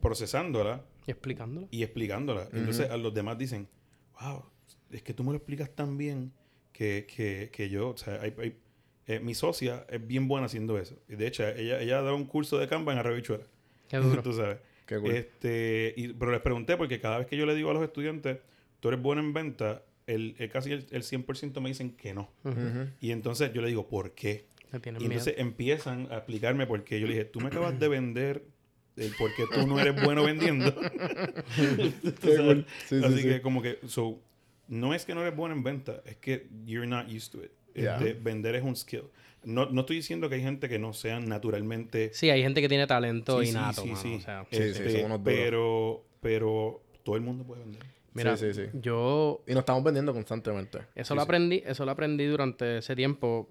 procesándola 0.00 0.84
Y 1.06 1.10
explicándolo. 1.10 1.68
y 1.70 1.82
explicándola. 1.82 2.48
Entonces 2.52 2.90
a 2.90 2.96
los 2.96 3.12
demás 3.14 3.38
dicen, 3.38 3.68
wow, 4.20 4.44
es 4.90 5.02
que 5.02 5.14
tú 5.14 5.24
me 5.24 5.30
lo 5.30 5.36
explicas 5.36 5.70
tan 5.70 5.96
bien 5.96 6.32
que, 6.72 7.06
que, 7.14 7.50
que 7.52 7.68
yo, 7.68 7.90
o 7.90 7.96
sea, 7.96 8.20
hay- 8.20 8.34
hay- 8.38 8.56
eh, 9.06 9.20
mi 9.20 9.34
socia 9.34 9.84
es 9.90 10.04
bien 10.06 10.28
buena 10.28 10.46
haciendo 10.46 10.78
eso. 10.78 10.96
Y 11.08 11.16
de 11.16 11.26
hecho, 11.26 11.46
ella, 11.46 11.80
ella 11.80 12.00
da 12.00 12.14
un 12.14 12.24
curso 12.24 12.58
de 12.58 12.66
Canva 12.68 12.92
en 12.92 12.98
Arrebichuela. 12.98 13.44
Qué 13.88 13.98
duro. 13.98 14.22
tú 14.22 14.32
sabes. 14.32 14.58
Qué 14.86 14.98
cool. 14.98 15.10
Este, 15.12 15.92
y, 15.96 16.08
pero 16.14 16.32
les 16.32 16.40
pregunté 16.40 16.76
porque 16.76 17.00
cada 17.00 17.18
vez 17.18 17.26
que 17.26 17.36
yo 17.36 17.44
le 17.46 17.54
digo 17.54 17.70
a 17.70 17.74
los 17.74 17.82
estudiantes, 17.82 18.38
tú 18.80 18.88
eres 18.88 19.00
bueno 19.02 19.20
en 19.22 19.32
venta, 19.32 19.82
el, 20.06 20.34
el 20.38 20.48
casi 20.50 20.72
el, 20.72 20.86
el 20.90 21.02
100% 21.02 21.60
me 21.60 21.68
dicen 21.68 21.90
que 21.96 22.14
no. 22.14 22.30
Ujú. 22.44 22.60
Ujú. 22.60 22.88
Y 23.00 23.10
entonces 23.12 23.52
yo 23.52 23.62
le 23.62 23.68
digo, 23.68 23.88
¿por 23.88 24.12
qué? 24.12 24.46
Y 24.72 24.90
miedo. 24.90 25.04
entonces 25.04 25.34
empiezan 25.38 26.08
a 26.10 26.16
explicarme 26.16 26.66
por 26.66 26.82
qué. 26.84 26.98
Yo 27.00 27.06
le 27.06 27.12
dije, 27.14 27.24
tú 27.26 27.40
me 27.40 27.46
acabas 27.48 27.78
de 27.78 27.88
vender 27.88 28.44
el 28.96 29.10
por 29.18 29.34
qué 29.34 29.44
tú 29.52 29.66
no 29.66 29.78
eres 29.78 30.00
bueno 30.02 30.24
vendiendo. 30.24 30.74
Sí, 31.54 32.64
sí, 32.86 33.00
Así 33.04 33.16
sí. 33.18 33.22
que 33.22 33.40
como 33.42 33.62
que, 33.62 33.78
so, 33.86 34.20
no 34.68 34.94
es 34.94 35.04
que 35.04 35.14
no 35.14 35.22
eres 35.22 35.36
bueno 35.36 35.54
en 35.54 35.62
venta, 35.62 36.02
es 36.04 36.16
que 36.16 36.46
you're 36.64 36.86
not 36.86 37.06
used 37.08 37.30
to 37.32 37.44
it. 37.44 37.50
Yeah. 37.74 37.96
Este, 37.96 38.14
vender 38.14 38.54
es 38.54 38.62
un 38.62 38.76
skill. 38.76 39.04
No, 39.44 39.66
no 39.66 39.80
estoy 39.82 39.96
diciendo 39.96 40.28
que 40.28 40.36
hay 40.36 40.42
gente 40.42 40.68
que 40.68 40.78
no 40.78 40.92
sean 40.94 41.26
naturalmente 41.28 42.10
Sí, 42.14 42.30
hay 42.30 42.40
gente 42.42 42.62
que 42.62 42.68
tiene 42.68 42.86
talento 42.86 43.40
Sí, 43.40 43.46
sí, 43.46 43.50
innato, 43.52 43.82
sí, 43.82 43.88
mano, 43.88 44.00
sí. 44.00 44.14
o 44.14 44.20
sea, 44.20 44.46
Este, 44.50 45.06
pero, 45.22 46.04
pero 46.20 46.82
todo 47.02 47.16
el 47.16 47.22
mundo 47.22 47.44
puede 47.44 47.62
vender. 47.62 47.82
Mira, 48.14 48.36
Sí, 48.36 48.52
sí, 48.52 48.64
sí. 48.64 48.70
yo 48.80 49.42
Y 49.46 49.52
nos 49.52 49.60
estamos 49.60 49.84
vendiendo 49.84 50.12
constantemente. 50.12 50.78
eso 50.94 51.14
lo 51.14 51.22
aprendí, 51.22 51.62
eso 51.66 51.84
lo 51.84 51.90
aprendí 51.92 52.24
durante 52.26 52.78
ese 52.78 52.96
tiempo 52.96 53.50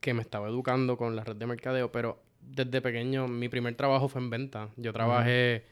que 0.00 0.14
me 0.14 0.22
estaba 0.22 0.48
educando 0.48 0.96
con 0.96 1.14
la 1.14 1.24
red 1.24 1.36
de 1.36 1.46
mercadeo, 1.46 1.92
pero 1.92 2.22
desde 2.40 2.80
pequeño 2.80 3.28
mi 3.28 3.48
primer 3.50 3.74
trabajo 3.74 4.08
fue 4.08 4.20
en 4.22 4.30
venta. 4.30 4.70
Yo 4.76 4.92
trabajé, 4.94 5.64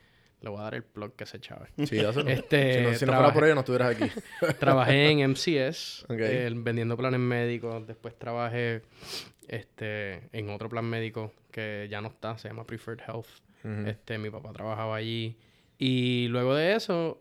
le 0.42 0.50
voy 0.50 0.58
a 0.60 0.64
dar 0.64 0.74
el 0.74 0.82
plug 0.84 1.14
que 1.16 1.24
se 1.24 1.40
chave. 1.40 1.68
Sí, 1.86 1.96
dáselo. 1.96 2.28
Este, 2.28 2.74
si 2.74 2.82
no, 2.82 2.94
si 2.94 3.06
no 3.06 3.12
fuera 3.14 3.32
por 3.32 3.44
ello, 3.44 3.54
no 3.54 3.60
estuvieras 3.60 3.96
aquí. 3.96 4.10
Trabajé 4.60 5.10
en 5.10 5.30
MCS, 5.30 6.04
eh, 6.10 6.50
vendiendo 6.54 6.96
planes 6.96 7.20
médicos. 7.20 7.86
Después 7.86 8.18
trabajé 8.18 8.82
este, 9.48 10.28
en 10.32 10.50
otro 10.50 10.68
plan 10.68 10.84
médico 10.84 11.32
que 11.50 11.88
ya 11.90 12.00
no 12.00 12.08
está, 12.08 12.36
se 12.38 12.48
llama 12.48 12.64
Preferred 12.66 13.00
Health. 13.00 13.26
Ujú. 13.64 13.88
Este, 13.88 14.18
mi 14.18 14.30
papá 14.30 14.52
trabajaba 14.52 14.96
allí. 14.96 15.36
Y 15.78 16.26
luego 16.28 16.54
de 16.54 16.74
eso, 16.74 17.20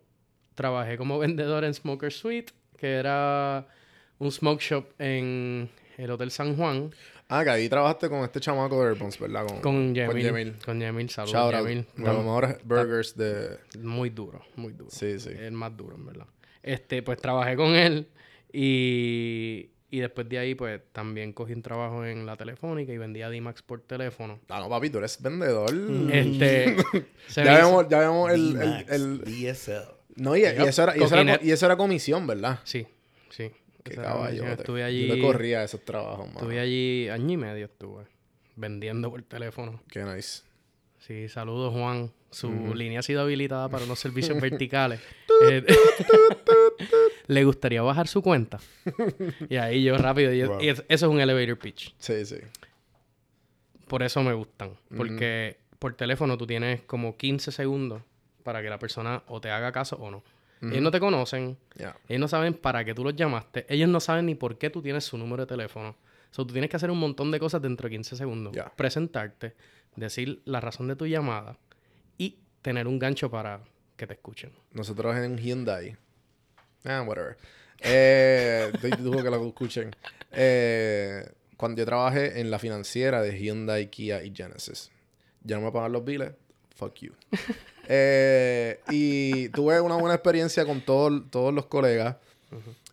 trabajé 0.57 0.97
como 0.97 1.17
vendedor 1.25 1.63
en 1.63 1.73
Smoker 1.73 2.11
Suite, 2.11 2.51
que 2.77 2.95
era 2.95 3.65
un 4.19 4.31
smoke 4.31 4.59
shop 4.59 4.85
en 4.99 5.69
el 5.97 6.11
Hotel 6.11 6.31
San 6.31 6.57
Juan, 6.57 6.91
Ah, 7.29 7.43
que 7.43 7.49
ahí 7.49 7.67
trabajaste 7.67 8.07
con 8.07 8.23
este 8.23 8.39
chamaco 8.39 8.81
de 8.81 8.87
Airpods, 8.91 9.19
¿verdad? 9.19 9.45
Con, 9.45 9.59
con 9.59 9.93
Yemil. 9.93 10.55
Con 10.63 10.79
Yemil. 10.79 11.09
Saludos, 11.09 11.33
Shout 11.33 11.53
out. 11.55 11.67
Yemil. 11.67 11.85
Uno 11.97 12.07
de 12.07 12.13
los 12.13 12.23
mejores 12.23 12.57
burgers 12.63 13.17
de... 13.17 13.57
Muy 13.81 14.09
duro, 14.09 14.41
muy 14.55 14.71
duro. 14.71 14.89
Sí, 14.89 15.19
sí. 15.19 15.31
El 15.37 15.51
más 15.51 15.75
duro, 15.75 15.95
en 15.95 16.05
verdad. 16.05 16.27
Este, 16.63 17.03
pues 17.03 17.19
trabajé 17.19 17.57
con 17.57 17.75
él 17.75 18.07
y, 18.53 19.71
y 19.91 19.99
después 19.99 20.29
de 20.29 20.39
ahí, 20.39 20.55
pues 20.55 20.79
también 20.93 21.33
cogí 21.33 21.51
un 21.51 21.61
trabajo 21.61 22.05
en 22.05 22.25
la 22.25 22.37
telefónica 22.37 22.93
y 22.93 22.97
vendía 22.97 23.29
D-Max 23.29 23.61
por 23.61 23.81
teléfono. 23.81 24.39
Ah, 24.47 24.61
no, 24.61 24.69
papi, 24.69 24.89
tú 24.89 24.99
eres 24.99 25.21
vendedor. 25.21 25.69
Este, 26.09 26.77
ya, 27.35 27.57
vemos, 27.57 27.87
ya 27.89 27.99
vemos 27.99 28.31
el... 28.31 28.39
el, 28.39 28.53
D-Max, 28.57 28.91
el- 28.91 29.19
DSL. 29.25 29.96
No, 30.17 30.35
y, 30.35 30.41
y 30.41 30.43
eso 30.45 30.83
era, 30.83 30.97
y, 30.97 31.01
eso 31.03 31.13
era, 31.15 31.21
Coquinet. 31.23 31.39
co- 31.39 31.45
y 31.45 31.51
eso 31.51 31.65
era 31.65 31.77
comisión, 31.77 32.27
¿verdad? 32.27 32.59
Sí, 32.63 32.85
sí. 33.29 33.51
Qué 33.83 33.95
caballo. 33.95 34.45
Estuve 34.47 34.83
allí, 34.83 35.07
Yo 35.07 35.15
le 35.15 35.21
corría 35.21 35.63
esos 35.63 35.83
trabajos, 35.85 36.27
mano. 36.27 36.39
estuve 36.39 36.59
allí 36.59 37.07
año 37.09 37.31
y 37.33 37.37
medio 37.37 37.65
estuve 37.65 38.03
vendiendo 38.55 39.09
por 39.09 39.21
teléfono. 39.23 39.81
Qué 39.89 40.03
nice. 40.03 40.41
Sí, 40.99 41.29
saludos 41.29 41.73
Juan. 41.73 42.11
Su 42.31 42.51
línea 42.75 42.99
ha 42.99 43.03
sido 43.03 43.21
habilitada 43.21 43.69
para 43.69 43.85
unos 43.85 43.99
servicios 43.99 44.39
verticales. 44.41 44.99
Eh, 45.49 45.63
Le 47.27 47.43
gustaría 47.45 47.81
bajar 47.81 48.07
su 48.07 48.21
cuenta. 48.21 48.59
y 49.49 49.55
ahí 49.57 49.83
yo 49.83 49.97
rápido. 49.97 50.33
y- 50.33 50.43
Wow. 50.43 50.61
y 50.61 50.69
es- 50.69 50.83
eso 50.89 51.05
es 51.05 51.11
un 51.11 51.19
elevator 51.21 51.57
pitch. 51.57 51.93
Sí, 51.99 52.25
sí. 52.25 52.37
Por 53.87 54.03
eso 54.03 54.21
me 54.23 54.33
gustan. 54.33 54.71
Porque 54.95 55.57
por 55.79 55.93
teléfono 55.95 56.37
tú 56.37 56.45
tienes 56.47 56.81
como 56.81 57.15
15 57.15 57.51
segundos 57.51 58.01
para 58.47 58.61
que 58.61 58.69
la 58.69 58.79
persona 58.79 59.23
o 59.27 59.41
te 59.41 59.51
haga 59.51 59.73
caso 59.73 59.97
o 59.97 60.09
no. 60.09 60.23
Ellos 60.61 60.81
no 60.81 60.89
te 60.89 61.01
conocen. 61.01 61.57
Ellos 62.07 62.21
no 62.21 62.29
saben 62.29 62.53
para 62.53 62.85
qué 62.85 62.93
tú 62.93 63.03
los 63.03 63.13
llamaste. 63.13 63.65
Ellos 63.67 63.89
no 63.89 63.99
saben 63.99 64.25
ni 64.25 64.35
por 64.35 64.57
qué 64.57 64.69
tú 64.69 64.81
tienes 64.81 65.03
su 65.03 65.17
número 65.17 65.43
de 65.43 65.47
teléfono. 65.47 65.89
O 65.89 66.33
sea, 66.33 66.45
tú 66.45 66.53
tienes 66.53 66.69
que 66.69 66.77
hacer 66.77 66.89
un 66.89 66.97
montón 66.97 67.29
de 67.29 67.41
cosas 67.41 67.61
dentro 67.61 67.89
de 67.89 67.95
15 67.95 68.15
segundos. 68.15 68.55
Presentarte, 68.77 69.53
decir 69.97 70.41
la 70.45 70.61
razón 70.61 70.87
de 70.87 70.95
tu 70.95 71.05
llamada 71.05 71.57
y 72.17 72.39
tener 72.61 72.87
un 72.87 72.99
gancho 72.99 73.29
para 73.29 73.59
que 73.97 74.07
te 74.07 74.13
escuchen. 74.13 74.53
Nosotros 74.71 75.17
en 75.17 75.37
Hyundai. 75.37 75.97
Ah, 76.85 77.03
whatever. 77.05 77.35
Eh, 77.81 78.71
que 78.81 78.89
lo 79.29 79.45
escuchen. 79.45 79.93
Eh, 80.31 81.29
cuando 81.57 81.79
yo 81.79 81.85
trabajé 81.85 82.39
en 82.39 82.49
la 82.49 82.59
financiera 82.59 83.21
de 83.21 83.37
Hyundai, 83.37 83.89
Kia 83.89 84.23
y 84.23 84.33
Genesis. 84.33 84.89
Ya 85.43 85.57
no 85.57 85.63
me 85.63 85.71
pagan 85.73 85.91
los 85.91 86.05
biles. 86.05 86.31
Fuck 86.77 86.95
you. 87.01 87.11
Eh, 87.89 88.81
y 88.89 89.47
tuve 89.49 89.79
una 89.79 89.95
buena 89.95 90.13
experiencia 90.15 90.65
con 90.65 90.81
todo- 90.81 91.23
todos 91.23 91.53
los 91.53 91.67
colegas. 91.67 92.17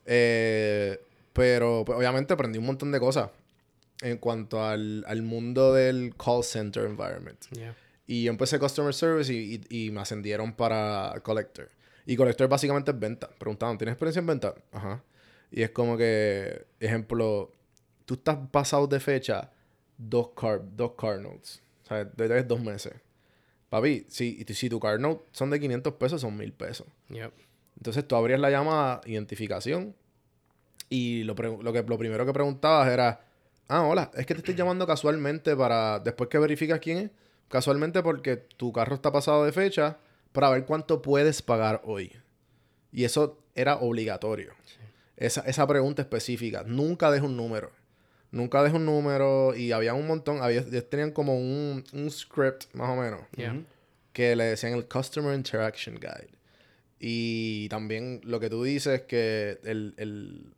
Eh, 0.07 1.01
pero 1.33 1.83
pues, 1.85 1.99
obviamente 1.99 2.33
aprendí 2.33 2.59
un 2.61 2.67
montón 2.67 2.93
de 2.93 3.01
cosas 3.01 3.31
en 4.03 4.19
cuanto 4.19 4.63
al, 4.65 5.05
al 5.09 5.23
mundo 5.23 5.73
del 5.75 6.15
call 6.17 6.45
center 6.45 6.85
environment. 6.85 7.41
Yeah. 7.51 7.75
Y 8.07 8.23
yo 8.23 8.31
empecé 8.31 8.61
Customer 8.61 8.95
Service 8.95 9.33
y, 9.33 9.61
y- 9.69 9.87
y 9.87 9.91
me 9.91 10.01
ascendieron 10.01 10.53
para 10.53 11.13
Collector. 11.25 11.71
Y 12.07 12.15
Collector 12.15 12.49
básicamente 12.49 12.93
es 12.93 12.99
venta. 12.99 13.29
Preguntaban, 13.37 13.77
¿tienes 13.79 13.95
experiencia 13.95 14.21
en 14.21 14.27
venta? 14.27 14.55
Ajá. 14.71 15.03
Y 15.51 15.63
es 15.63 15.71
como 15.71 15.97
que, 15.97 16.67
ejemplo, 16.79 17.51
tú 18.05 18.15
estás 18.15 18.39
pasado 18.53 18.87
de 18.87 19.01
fecha 19.01 19.51
dos 19.99 20.29
car, 20.37 20.61
dos 20.77 20.93
car 20.97 21.19
notes. 21.21 21.63
O 21.83 21.87
sea, 21.89 22.05
debes 22.05 22.47
dos 22.47 22.61
meses. 22.61 22.93
Papi, 23.75 24.07
si, 24.07 24.45
si 24.51 24.69
tu 24.69 24.79
car 24.79 25.01
note 25.01 25.25
son 25.33 25.51
de 25.51 25.59
500 25.59 25.95
pesos, 25.95 26.21
son 26.21 26.37
1000 26.37 26.53
pesos. 26.53 26.87
Yep. 27.09 27.33
Entonces 27.77 28.07
tú 28.07 28.15
abrías 28.15 28.39
la 28.39 28.49
llamada 28.49 29.01
identificación 29.05 29.97
y 30.89 31.25
lo, 31.25 31.35
que, 31.35 31.83
lo 31.83 31.99
primero 31.99 32.25
que 32.25 32.33
preguntabas 32.33 32.89
era, 32.89 33.27
ah, 33.67 33.83
hola, 33.83 34.13
es 34.15 34.27
que 34.27 34.35
te 34.35 34.39
estoy 34.39 34.55
llamando 34.55 34.87
casualmente 34.87 35.57
para, 35.57 35.99
después 35.99 36.31
que 36.31 36.39
verificas 36.39 36.79
quién 36.79 36.99
es, 36.99 37.11
casualmente 37.49 38.01
porque 38.01 38.37
tu 38.37 38.73
carro 38.73 38.95
está 38.95 39.11
pasado 39.11 39.45
de 39.45 39.51
fecha 39.51 39.99
para 40.31 40.51
ver 40.51 40.67
cuánto 40.67 41.03
puedes 41.03 41.43
pagar 41.43 41.83
hoy. 41.83 42.13
Y 42.93 43.03
eso 43.03 43.41
era 43.57 43.79
obligatorio. 43.79 44.53
Esa, 45.17 45.41
esa 45.41 45.67
pregunta 45.67 46.01
específica. 46.01 46.63
Nunca 46.65 47.11
dejo 47.11 47.27
un 47.27 47.37
número. 47.37 47.73
Nunca 48.35 48.63
dejo 48.63 48.77
un 48.77 48.85
número 48.87 49.55
y 49.55 49.73
había 49.73 49.95
un 49.95 50.07
montón, 50.07 50.43
había, 50.43 50.61
ellos 50.61 50.89
tenían 50.91 51.13
como 51.13 51.37
un, 51.39 51.85
un 51.93 52.11
script 52.11 52.65
más 52.75 52.91
o 52.91 52.97
menos 53.01 53.21
Yeah. 53.37 53.63
Que 54.13 54.35
le 54.37 54.45
decían 54.45 54.73
el 54.75 54.87
Customer 54.87 55.35
Interaction 55.35 55.97
Guide. 55.97 56.31
Y 57.01 57.69
también 57.69 58.21
lo 58.25 58.41
que 58.41 58.49
tú 58.51 58.63
dices 58.65 59.03
que 59.03 59.59
el, 59.65 59.95
el- 59.99 60.53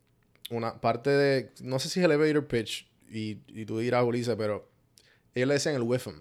una 0.51 0.81
parte 0.81 1.11
de, 1.11 1.51
no 1.63 1.79
sé 1.79 1.89
si 1.89 1.99
es 2.01 2.05
elevator 2.07 2.47
pitch, 2.47 2.89
y, 3.11 3.39
y 3.49 3.65
tú 3.67 3.79
dirás, 3.81 4.05
Ulises, 4.05 4.37
pero 4.37 4.69
ellos 5.35 5.49
le 5.49 5.55
decían 5.55 5.75
el 5.75 5.83
WIFM. 5.83 6.21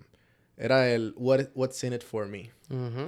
Era 0.57 0.89
el 0.91 1.13
What, 1.17 1.47
What's 1.53 1.83
in 1.83 1.93
it 1.93 2.01
for 2.01 2.25
me. 2.27 2.49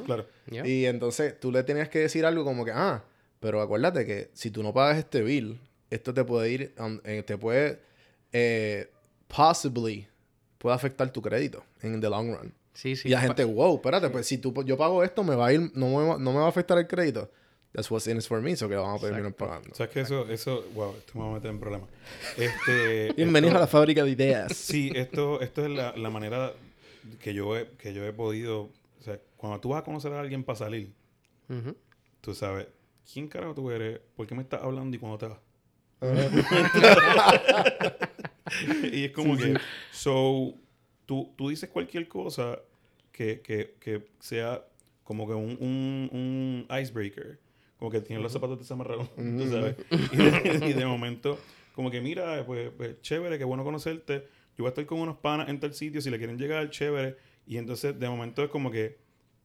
Claro. 0.05 0.27
Y 0.65 0.85
entonces 0.85 1.39
tú 1.39 1.51
le 1.51 1.63
tenías 1.63 1.89
que 1.89 1.99
decir 1.99 2.25
algo 2.25 2.43
como 2.43 2.65
que, 2.65 2.71
ah, 2.71 3.03
pero 3.39 3.61
acuérdate 3.61 4.05
que 4.05 4.29
si 4.33 4.51
tú 4.51 4.61
no 4.63 4.73
pagas 4.73 4.97
este 4.99 5.21
bill, 5.23 5.59
esto 5.89 6.13
te 6.13 6.23
puede 6.23 6.51
ir, 6.51 6.73
um, 6.77 6.99
eh, 7.03 7.23
te 7.23 7.37
puede, 7.37 7.79
eh, 8.33 8.89
possibly, 9.27 10.07
puede 10.57 10.75
afectar 10.75 11.11
tu 11.11 11.21
crédito 11.21 11.63
en 11.81 11.99
the 12.01 12.09
long 12.09 12.33
run. 12.35 12.53
Sí, 12.73 12.95
sí. 12.95 13.07
y 13.07 13.11
la 13.11 13.21
gente, 13.21 13.43
wow, 13.43 13.75
espérate, 13.75 14.09
pues 14.09 14.27
si 14.27 14.37
tú, 14.37 14.53
yo 14.63 14.77
pago 14.77 15.03
esto, 15.03 15.23
me 15.23 15.35
va 15.35 15.47
a 15.47 15.53
ir, 15.53 15.71
no 15.73 15.87
me 15.87 16.07
va, 16.07 16.17
no 16.19 16.31
me 16.31 16.39
va 16.39 16.45
a 16.45 16.49
afectar 16.49 16.77
el 16.77 16.87
crédito. 16.87 17.29
That's 17.73 17.89
what's 17.91 18.07
in 18.07 18.17
it 18.17 18.23
for 18.23 18.39
me, 18.41 18.55
so 18.55 18.67
que 18.69 18.75
lo 18.75 18.83
vamos 18.83 19.03
a 19.03 19.07
terminar 19.07 19.33
pagando. 19.33 19.69
O 19.71 19.75
sea, 19.75 19.89
que 19.89 19.99
eso, 20.01 20.27
eso, 20.29 20.63
wow, 20.73 20.95
esto 20.95 21.13
me 21.15 21.21
va 21.25 21.31
a 21.31 21.33
meter 21.33 21.51
en 21.51 21.59
problemas. 21.59 21.89
Este, 22.37 23.13
Bienvenidos 23.13 23.51
esto- 23.55 23.57
a 23.57 23.61
la 23.61 23.67
fábrica 23.67 24.03
de 24.03 24.11
ideas. 24.11 24.55
Sí, 24.55 24.91
esto, 24.95 25.41
esto 25.41 25.65
es 25.65 25.71
la, 25.71 25.95
la 25.97 26.09
manera 26.09 26.53
que 27.19 27.33
yo 27.33 27.57
he, 27.57 27.67
que 27.77 27.93
yo 27.93 28.05
he 28.05 28.13
podido, 28.13 28.61
o 28.99 29.03
sea, 29.03 29.19
cuando 29.35 29.59
tú 29.59 29.69
vas 29.69 29.81
a 29.81 29.83
conocer 29.83 30.13
a 30.13 30.19
alguien 30.19 30.43
para 30.43 30.57
salir, 30.59 30.91
tú 32.21 32.33
sabes, 32.33 32.67
¿quién 33.11 33.27
carajo 33.27 33.53
tú 33.55 33.71
eres? 33.71 33.99
¿Por 34.15 34.27
qué 34.27 34.35
me 34.35 34.41
estás 34.43 34.61
hablando 34.63 34.95
y 34.95 34.99
cuándo 34.99 35.17
te 35.17 35.27
vas? 35.27 35.39
Y 38.91 39.05
es 39.05 39.11
como 39.11 39.35
que, 39.37 39.55
so, 39.91 40.53
tú, 41.05 41.33
tú 41.35 41.49
dices 41.49 41.69
cualquier 41.69 42.07
cosa 42.07 42.59
que, 43.11 43.41
que, 43.41 43.75
que 43.79 44.07
sea 44.19 44.63
como 45.03 45.27
que 45.27 45.33
un, 45.33 45.57
un, 45.59 46.09
un 46.11 46.67
icebreaker, 46.79 47.39
como 47.77 47.91
que 47.91 48.01
tienes 48.01 48.21
los 48.21 48.31
zapatos 48.31 48.59
desamarrados, 48.59 49.09
tú 49.15 49.49
sabes, 49.49 49.75
y 50.11 50.17
de, 50.17 50.67
y 50.69 50.73
de 50.73 50.85
momento, 50.85 51.39
como 51.73 51.89
que 51.89 52.01
mira, 52.01 52.45
pues, 52.45 52.71
pues, 52.75 53.01
chévere, 53.01 53.37
qué 53.37 53.43
bueno 53.43 53.63
conocerte, 53.63 54.27
yo 54.57 54.63
voy 54.63 54.67
a 54.67 54.69
estar 54.69 54.85
con 54.85 54.99
unos 54.99 55.17
panas 55.17 55.49
en 55.49 55.59
tal 55.59 55.73
sitio, 55.73 56.01
si 56.01 56.09
le 56.09 56.17
quieren 56.17 56.37
llegar, 56.37 56.69
chévere, 56.69 57.17
y 57.45 57.57
entonces 57.57 57.97
de 57.99 58.09
momento 58.09 58.43
es 58.43 58.49
como 58.49 58.69
que 58.69 58.97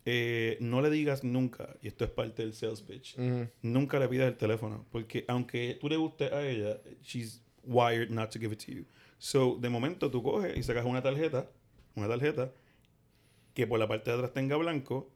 eh, 0.04 0.56
no 0.60 0.82
le 0.82 0.90
digas 0.90 1.24
nunca, 1.24 1.76
y 1.80 1.88
esto 1.88 2.04
es 2.04 2.10
parte 2.10 2.42
del 2.42 2.54
sales 2.54 2.82
pitch, 2.82 3.16
nunca 3.62 3.98
le 3.98 4.08
pidas 4.08 4.28
el 4.28 4.36
teléfono. 4.36 4.86
Porque 4.90 5.24
aunque 5.28 5.78
tú 5.80 5.88
le 5.88 5.96
guste 5.96 6.24
a 6.26 6.46
ella, 6.46 6.80
she's 7.02 7.42
wired 7.64 8.10
not 8.10 8.30
to 8.30 8.38
give 8.38 8.52
it 8.52 8.64
to 8.64 8.72
you. 8.72 8.84
So, 9.18 9.56
de 9.60 9.68
momento 9.68 10.10
tú 10.10 10.22
coges 10.22 10.56
y 10.56 10.62
sacas 10.62 10.84
una 10.84 11.02
tarjeta, 11.02 11.50
una 11.94 12.08
tarjeta, 12.08 12.52
que 13.54 13.66
por 13.66 13.78
la 13.78 13.86
parte 13.86 14.10
de 14.10 14.16
atrás 14.16 14.32
tenga 14.32 14.56
blanco, 14.56 15.10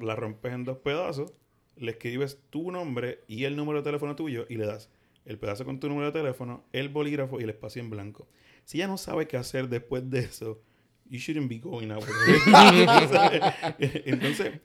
la 0.00 0.16
rompes 0.16 0.52
en 0.52 0.64
dos 0.64 0.78
pedazos, 0.78 1.32
le 1.76 1.92
escribes 1.92 2.40
tu 2.50 2.70
nombre 2.70 3.20
y 3.28 3.44
el 3.44 3.56
número 3.56 3.78
de 3.78 3.84
teléfono 3.84 4.16
tuyo 4.16 4.46
y 4.48 4.56
le 4.56 4.66
das 4.66 4.90
el 5.26 5.38
pedazo 5.38 5.64
con 5.64 5.80
tu 5.80 5.88
número 5.88 6.06
de 6.06 6.20
teléfono, 6.20 6.64
el 6.72 6.88
bolígrafo 6.88 7.40
y 7.40 7.42
el 7.42 7.50
espacio 7.50 7.82
en 7.82 7.90
blanco. 7.90 8.28
Si 8.64 8.78
ella 8.78 8.86
no 8.86 8.96
sabe 8.96 9.26
qué 9.26 9.36
hacer 9.36 9.68
después 9.68 10.08
de 10.08 10.20
eso, 10.20 10.62
you 11.10 11.18
shouldn't 11.18 11.48
be 11.48 11.58
going 11.58 11.90
out 11.90 12.02
with. 12.02 12.10
Entonces, 14.06 14.60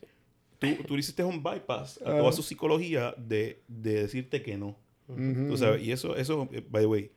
tú, 0.60 0.68
tú 0.88 0.98
hiciste 0.98 1.24
un 1.24 1.42
bypass 1.42 2.00
a 2.02 2.18
toda 2.18 2.32
su 2.32 2.44
psicología 2.44 3.14
de, 3.18 3.62
de 3.68 4.04
decirte 4.04 4.42
que 4.42 4.58
no. 4.58 4.78
Ujú. 5.08 5.50
Tú 5.50 5.58
sabes, 5.58 5.84
y 5.84 5.92
eso, 5.92 6.16
eso, 6.16 6.48
by 6.70 6.84
the 6.84 6.88
way, 6.88 7.12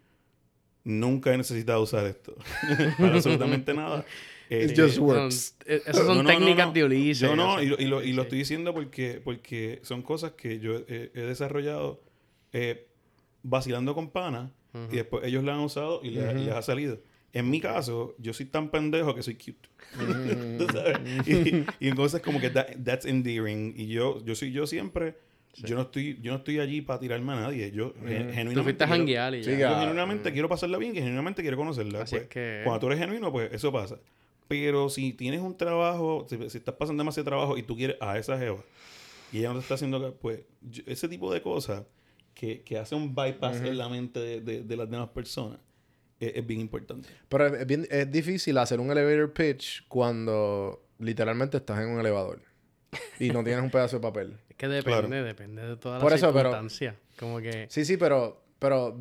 nunca 0.83 1.33
he 1.33 1.37
necesitado 1.38 1.83
usar 1.83 2.07
esto. 2.07 2.35
Para 2.99 3.14
absolutamente 3.14 3.73
nada. 3.75 4.04
It 4.50 4.71
Eh, 4.71 4.75
just 4.76 4.99
No, 4.99 5.04
works. 5.04 5.57
eh, 5.64 5.81
esas 5.87 6.04
son 6.04 6.19
no, 6.19 6.23
no, 6.23 6.28
técnicas 6.28 6.66
no. 6.66 6.73
de 6.75 6.85
Ulises. 6.85 7.21
Yo 7.21 7.35
no, 7.35 7.54
o 7.54 7.59
sea, 7.59 7.64
y 7.64 7.69
lo, 7.69 7.76
y 7.81 7.87
lo- 7.87 8.02
y 8.04 8.12
lo 8.12 8.23
estoy 8.23 8.38
diciendo 8.38 8.75
porque, 8.75 9.21
porque 9.25 9.81
son 9.83 10.02
cosas 10.02 10.33
que 10.33 10.59
yo 10.61 10.76
he, 10.87 11.11
he 11.14 11.21
desarrollado 11.23 12.02
eh, 12.52 12.87
vacilando 13.43 13.95
con 13.95 14.11
panas 14.11 14.50
y 14.93 14.97
después 14.97 15.25
ellos 15.25 15.45
la 15.45 15.54
han 15.54 15.61
usado 15.61 16.00
y, 16.02 16.11
le- 16.11 16.33
y 16.33 16.45
les 16.47 16.54
ha 16.54 16.61
salido. 16.62 16.99
En 17.35 17.50
mi 17.50 17.61
caso, 17.61 18.14
yo 18.19 18.33
soy 18.33 18.47
tan 18.47 18.71
pendejo 18.71 19.14
que 19.14 19.23
soy 19.23 19.35
cute. 19.35 19.69
¿Tú 20.59 20.67
sabes? 20.73 20.99
Y, 21.29 21.64
y 21.85 21.88
entonces 21.88 22.23
como 22.23 22.41
que 22.41 22.49
that- 22.50 22.76
that's 22.85 23.05
endearing. 23.05 23.75
Y 23.76 23.88
yo, 23.88 24.25
yo 24.25 24.35
soy 24.35 24.53
yo 24.53 24.67
siempre. 24.67 25.17
Yo 25.57 25.76
no 25.76 25.83
estoy, 25.83 26.19
yo 26.21 26.33
no 26.33 26.38
estoy 26.38 26.59
allí 26.59 26.81
para 26.81 26.99
tirarme 26.99 27.33
a 27.33 27.37
nadie. 27.37 27.71
Yo 27.71 27.93
gen- 28.05 28.33
genuinamente. 28.33 28.55
Tú 28.55 28.62
fuiste 28.64 28.85
a 28.85 28.88
janguear 28.88 29.35
y 29.35 29.43
ya. 29.43 29.53
Sí, 29.53 29.59
yo 29.61 29.79
genuinamente 29.81 30.33
quiero 30.33 30.49
pasarla 30.49 30.79
bien 30.79 30.93
y 30.97 30.99
genuinamente 30.99 31.43
quiero 31.43 31.57
conocerla. 31.57 32.03
Así 32.03 32.11
pues. 32.17 32.23
es 32.23 32.29
que- 32.29 32.61
Cuando 32.64 32.81
tú 32.81 32.87
eres 32.87 32.99
genuino, 32.99 33.31
pues 33.31 33.53
eso 33.53 33.71
pasa. 33.73 33.99
Pero 34.49 34.88
si 34.91 35.12
tienes 35.12 35.41
un 35.41 35.57
trabajo, 35.57 36.26
si, 36.29 36.37
si 36.50 36.59
estás 36.59 36.75
pasando 36.75 37.00
demasiado 37.03 37.25
trabajo 37.25 37.57
y 37.57 37.62
tú 37.62 37.76
quieres 37.76 37.97
a 38.00 38.19
esa 38.19 38.37
jeva 38.38 38.62
y 39.33 39.38
ella 39.38 39.49
no 39.49 39.55
te 39.55 39.61
está 39.61 39.75
haciendo, 39.75 40.14
pues 40.17 40.41
yo- 40.62 40.83
ese 40.87 41.09
tipo 41.09 41.33
de 41.33 41.41
cosas 41.41 41.85
que, 42.35 42.62
que 42.62 42.76
hace 42.76 42.95
un 42.97 43.14
bypass 43.14 43.59
en 43.69 43.79
la 43.79 43.88
mente 43.88 44.19
de, 44.21 44.41
de- 44.41 44.62
de 44.64 44.76
las 44.76 44.91
demás 44.91 45.09
personas 45.11 45.59
es, 46.21 46.33
es 46.37 46.47
bien 46.47 46.61
importante. 46.61 47.09
Pero 47.28 47.47
es, 47.56 47.66
bien, 47.66 47.87
es 47.90 48.11
difícil 48.11 48.56
hacer 48.59 48.80
un 48.80 48.90
elevator 48.90 49.33
pitch 49.33 49.87
cuando 49.88 50.83
literalmente 50.99 51.56
estás 51.56 51.80
en 51.80 51.88
un 51.88 52.00
elevador 52.00 52.40
y 53.18 53.30
no 53.30 53.42
tienes 53.42 53.62
un 53.62 53.71
pedazo 53.71 53.97
de 53.97 54.02
papel. 54.02 54.37
Es 54.54 54.56
que 54.56 54.68
depende, 54.68 55.23
depende 55.25 55.66
de 55.66 55.76
todas 55.76 56.00
Por 56.00 56.12
las 56.12 56.21
eso, 56.21 56.28
pero- 56.33 56.50
circunstancias. 56.50 56.94
Como 57.18 57.40
que... 57.40 57.66
Sí, 57.68 57.85
sí, 57.85 57.97
pero, 57.97 58.40
pero 58.61 58.97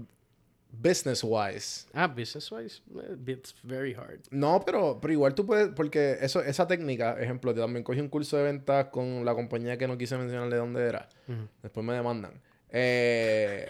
business 0.72 1.24
wise. 1.24 1.86
Ah, 1.94 2.08
business 2.08 2.52
wise, 2.52 2.82
eh, 2.96 3.16
it's 3.32 3.54
very 3.62 3.94
hard. 3.94 4.22
No, 4.32 4.64
pero, 4.66 4.98
pero 5.00 5.14
igual 5.14 5.36
tú 5.36 5.46
puedes, 5.46 5.70
porque 5.70 6.18
eso, 6.22 6.42
esa 6.42 6.68
técnica, 6.68 7.22
ejemplo, 7.22 7.54
yo 7.54 7.62
también 7.62 7.84
cogí 7.84 8.00
un 8.00 8.10
curso 8.10 8.36
de 8.38 8.46
ventas 8.46 8.88
con 8.88 9.24
la 9.24 9.36
compañía 9.36 9.78
que 9.78 9.88
no 9.88 9.96
quise 9.96 10.18
mencionar 10.18 10.50
de 10.50 10.58
dónde 10.58 10.84
era. 10.88 11.08
Ujú. 11.28 11.48
Después 11.62 11.86
me 11.86 11.94
demandan. 11.94 12.42
Eh, 12.72 13.70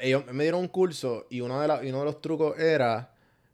ellos 0.00 0.24
me 0.32 0.44
dieron 0.44 0.60
un 0.60 0.68
curso 0.68 1.26
y 1.30 1.40
uno 1.40 1.60
de, 1.60 1.68
la- 1.68 1.84
y 1.84 1.88
uno 1.88 2.00
de 2.00 2.04
los 2.06 2.20
trucos 2.20 2.58
era 2.58 3.12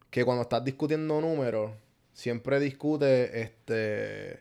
que 0.09 0.23
cuando 0.25 0.41
estás 0.43 0.63
discutiendo 0.63 1.19
números, 1.21 1.71
siempre 2.13 2.59
discute 2.59 3.41
este 3.41 4.39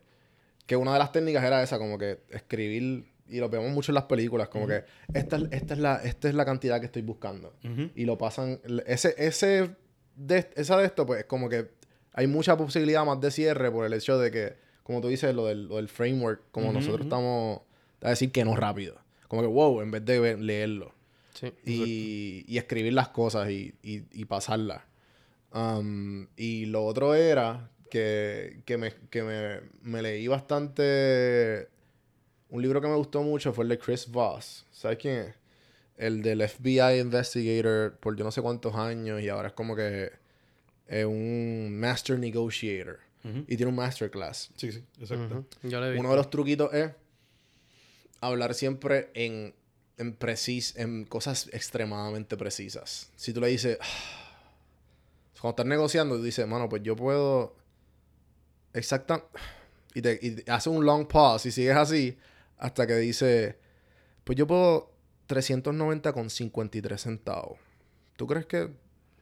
que 0.67 0.77
una 0.77 0.93
de 0.93 0.99
las 1.01 1.11
técnicas 1.13 1.43
era 1.45 1.63
esa, 1.63 1.79
como 1.79 1.99
que 1.99 2.21
escribir, 2.31 3.05
y 3.29 3.39
lo 3.39 3.49
vemos 3.49 3.71
mucho 3.73 3.91
en 3.91 3.95
las 3.97 4.05
películas, 4.05 4.49
como 4.49 4.67
que 4.69 5.19
esta, 5.19 5.37
es- 5.37 5.45
esta, 5.51 5.75
es 5.75 5.81
la, 5.81 5.97
esta 5.97 6.29
es 6.29 6.35
la 6.35 6.45
cantidad 6.45 6.79
que 6.81 6.87
estoy 6.87 7.03
buscando. 7.03 7.53
Y 7.97 8.05
lo 8.05 8.17
pasan. 8.19 8.61
Ese, 8.87 9.15
ese 9.19 9.71
de, 10.17 10.49
esa 10.57 10.77
de 10.77 10.87
esto, 10.87 11.07
pues 11.07 11.25
como 11.25 11.49
que 11.49 11.71
hay 12.13 12.27
mucha 12.27 12.57
posibilidad 12.57 13.05
más 13.05 13.21
de 13.21 13.31
cierre 13.31 13.71
por 13.71 13.85
el 13.85 13.93
hecho 13.95 14.19
de 14.19 14.31
que, 14.31 14.55
como 14.85 15.01
tú 15.01 15.09
dices, 15.09 15.35
lo 15.35 15.47
del, 15.47 15.67
lo 15.69 15.77
del 15.77 15.89
framework, 15.89 16.43
como 16.53 16.73
nosotros 16.73 17.01
estamos 17.03 17.61
a 18.03 18.11
decir 18.11 18.31
que 18.33 18.45
no 18.45 18.55
rápido. 18.57 18.97
Como 19.29 19.43
que 19.43 19.49
wow, 19.49 19.81
en 19.81 19.91
vez 19.93 20.05
de 20.05 20.37
leerlo. 20.37 20.93
Sí. 21.41 21.53
Y, 21.65 22.45
y 22.47 22.59
escribir 22.59 22.93
las 22.93 23.09
cosas 23.09 23.51
y, 23.51 23.75
y, 23.83 24.03
y 24.13 24.25
pasarlas. 24.27 24.83
Um, 25.53 26.27
y 26.37 26.67
lo 26.67 26.85
otro 26.85 27.15
era 27.15 27.71
que, 27.91 28.63
que, 28.65 28.77
me, 28.77 28.93
que 29.11 29.23
me, 29.23 29.61
me 29.83 30.03
leí 30.03 30.29
bastante. 30.29 31.69
Un 32.51 32.63
libro 32.63 32.81
que 32.81 32.89
me 32.89 32.97
gustó 32.97 33.23
mucho 33.23 33.53
fue 33.53 33.65
el 33.65 33.71
de 33.71 33.79
Chris 33.79 34.09
Voss. 34.09 34.67
¿Sabes 34.71 34.99
quién 34.99 35.15
es? 35.19 35.35
El 35.97 36.23
del 36.23 36.47
FBI 36.49 36.99
Investigator 37.01 37.97
por 37.99 38.17
yo 38.17 38.25
no 38.25 38.31
sé 38.31 38.41
cuántos 38.41 38.75
años 38.75 39.21
y 39.21 39.29
ahora 39.29 39.49
es 39.49 39.55
como 39.55 39.77
que 39.77 40.11
es 40.87 41.05
un 41.05 41.79
Master 41.79 42.19
Negotiator. 42.19 42.99
Y 43.23 43.57
tiene 43.57 43.67
un 43.67 43.77
Masterclass. 43.77 44.51
Sí, 44.57 44.73
sí, 44.73 44.83
exacto. 44.99 45.45
Uno 45.63 46.11
de 46.11 46.17
los 46.17 46.31
truquitos 46.31 46.73
es 46.73 46.91
hablar 48.23 48.55
siempre 48.55 49.11
en, 49.13 49.55
en, 50.01 50.15
precis 50.15 50.77
en 50.77 51.05
cosas 51.05 51.49
extremadamente 51.53 52.37
precisas. 52.37 53.11
Si 53.17 53.33
tú 53.33 53.41
le 53.41 53.49
dices, 53.49 53.79
cuando 55.41 55.51
estás 55.51 55.67
negociando, 55.67 56.17
tú 56.17 56.23
dices, 56.23 56.47
mano, 56.47 56.69
pues 56.69 56.83
yo 56.83 56.97
puedo 56.97 57.57
exacta 58.73 59.25
y 59.95 60.03
te 60.03 60.19
y 60.23 60.51
hace 60.51 60.71
un 60.71 60.85
long 60.85 61.07
pause 61.07 61.47
y 61.47 61.51
sigues 61.51 61.77
así 61.77 62.17
hasta 62.59 62.87
que 62.87 62.97
dice, 62.97 63.59
pues 64.25 64.37
yo 64.37 64.47
puedo 64.47 64.93
390 65.27 66.13
con 66.13 66.31
53 66.31 67.01
centavos. 67.01 67.59
¿Tú 68.17 68.27
crees 68.27 68.47
que...? 68.47 68.71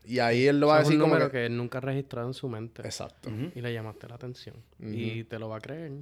Y 0.04 0.20
ahí 0.20 0.46
él 0.46 0.58
lo 0.58 0.68
va 0.68 0.78
a 0.78 0.80
Eso 0.80 0.82
es 0.82 0.88
decir 0.88 0.96
un 0.96 1.02
como 1.02 1.14
número 1.14 1.30
que... 1.30 1.38
que 1.38 1.46
él 1.46 1.56
nunca 1.56 1.78
ha 1.78 1.80
registrado 1.82 2.26
en 2.26 2.34
su 2.34 2.48
mente. 2.48 2.82
Exacto. 2.82 3.30
Y 3.54 3.60
le 3.60 3.72
llamaste 3.72 4.08
la 4.08 4.14
atención. 4.14 4.56
Y 4.80 5.24
te 5.24 5.38
lo 5.38 5.48
va 5.48 5.58
a 5.58 5.60
creer. 5.60 5.92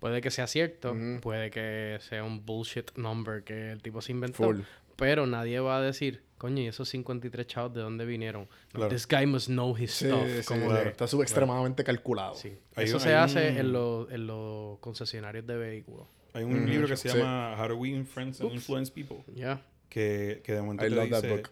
Puede 0.00 0.20
que 0.20 0.30
sea 0.30 0.46
cierto, 0.46 0.96
puede 1.20 1.50
que 1.50 1.98
sea 2.00 2.24
un 2.24 2.44
bullshit 2.44 2.90
number 2.96 3.44
que 3.44 3.70
el 3.72 3.82
tipo 3.82 4.00
se 4.00 4.12
inventó. 4.12 4.42
Full. 4.42 4.60
Pero 4.96 5.26
nadie 5.26 5.60
va 5.60 5.78
a 5.78 5.80
decir, 5.80 6.22
coño, 6.38 6.62
¿y 6.62 6.66
esos 6.66 6.88
53 6.88 7.46
chavos 7.46 7.72
de 7.74 7.80
dónde 7.82 8.04
vinieron? 8.04 8.48
Claro. 8.72 8.90
This 8.90 9.06
guy 9.06 9.26
must 9.26 9.46
know 9.48 9.76
his 9.76 9.92
Sí, 9.92 10.06
stuff. 10.06 10.22
sí, 10.40 10.44
como 10.46 10.66
claro. 10.68 10.88
Está 10.90 11.06
sub- 11.06 11.22
extremadamente 11.22 11.84
calculado. 11.84 12.34
sí. 12.34 12.56
Hay 12.74 12.86
Eso 12.86 12.96
un- 12.96 13.00
se 13.02 13.08
hay 13.10 13.14
hace 13.14 13.50
un- 13.50 13.56
en, 13.58 13.72
los- 13.72 14.10
en 14.10 14.26
los 14.26 14.78
concesionarios 14.80 15.46
de 15.46 15.56
vehículos. 15.56 16.06
Hay 16.32 16.44
un 16.44 16.56
Ujú. 16.56 16.66
libro 16.66 16.86
que 16.88 16.96
se 16.96 17.08
Sí. 17.08 17.18
llama 17.18 17.56
How 17.60 17.68
to 17.68 17.76
Win 17.76 18.06
Friends 18.06 18.40
and 18.40 18.52
Influence 18.52 18.90
People. 18.92 19.18
Ya. 19.34 19.62
Que, 19.88 20.40
que 20.44 20.52
de 20.54 20.60
momento 20.62 20.86
I 20.86 20.88
te 20.90 20.94
love 20.94 21.10
that 21.10 21.22
dice, 21.22 21.42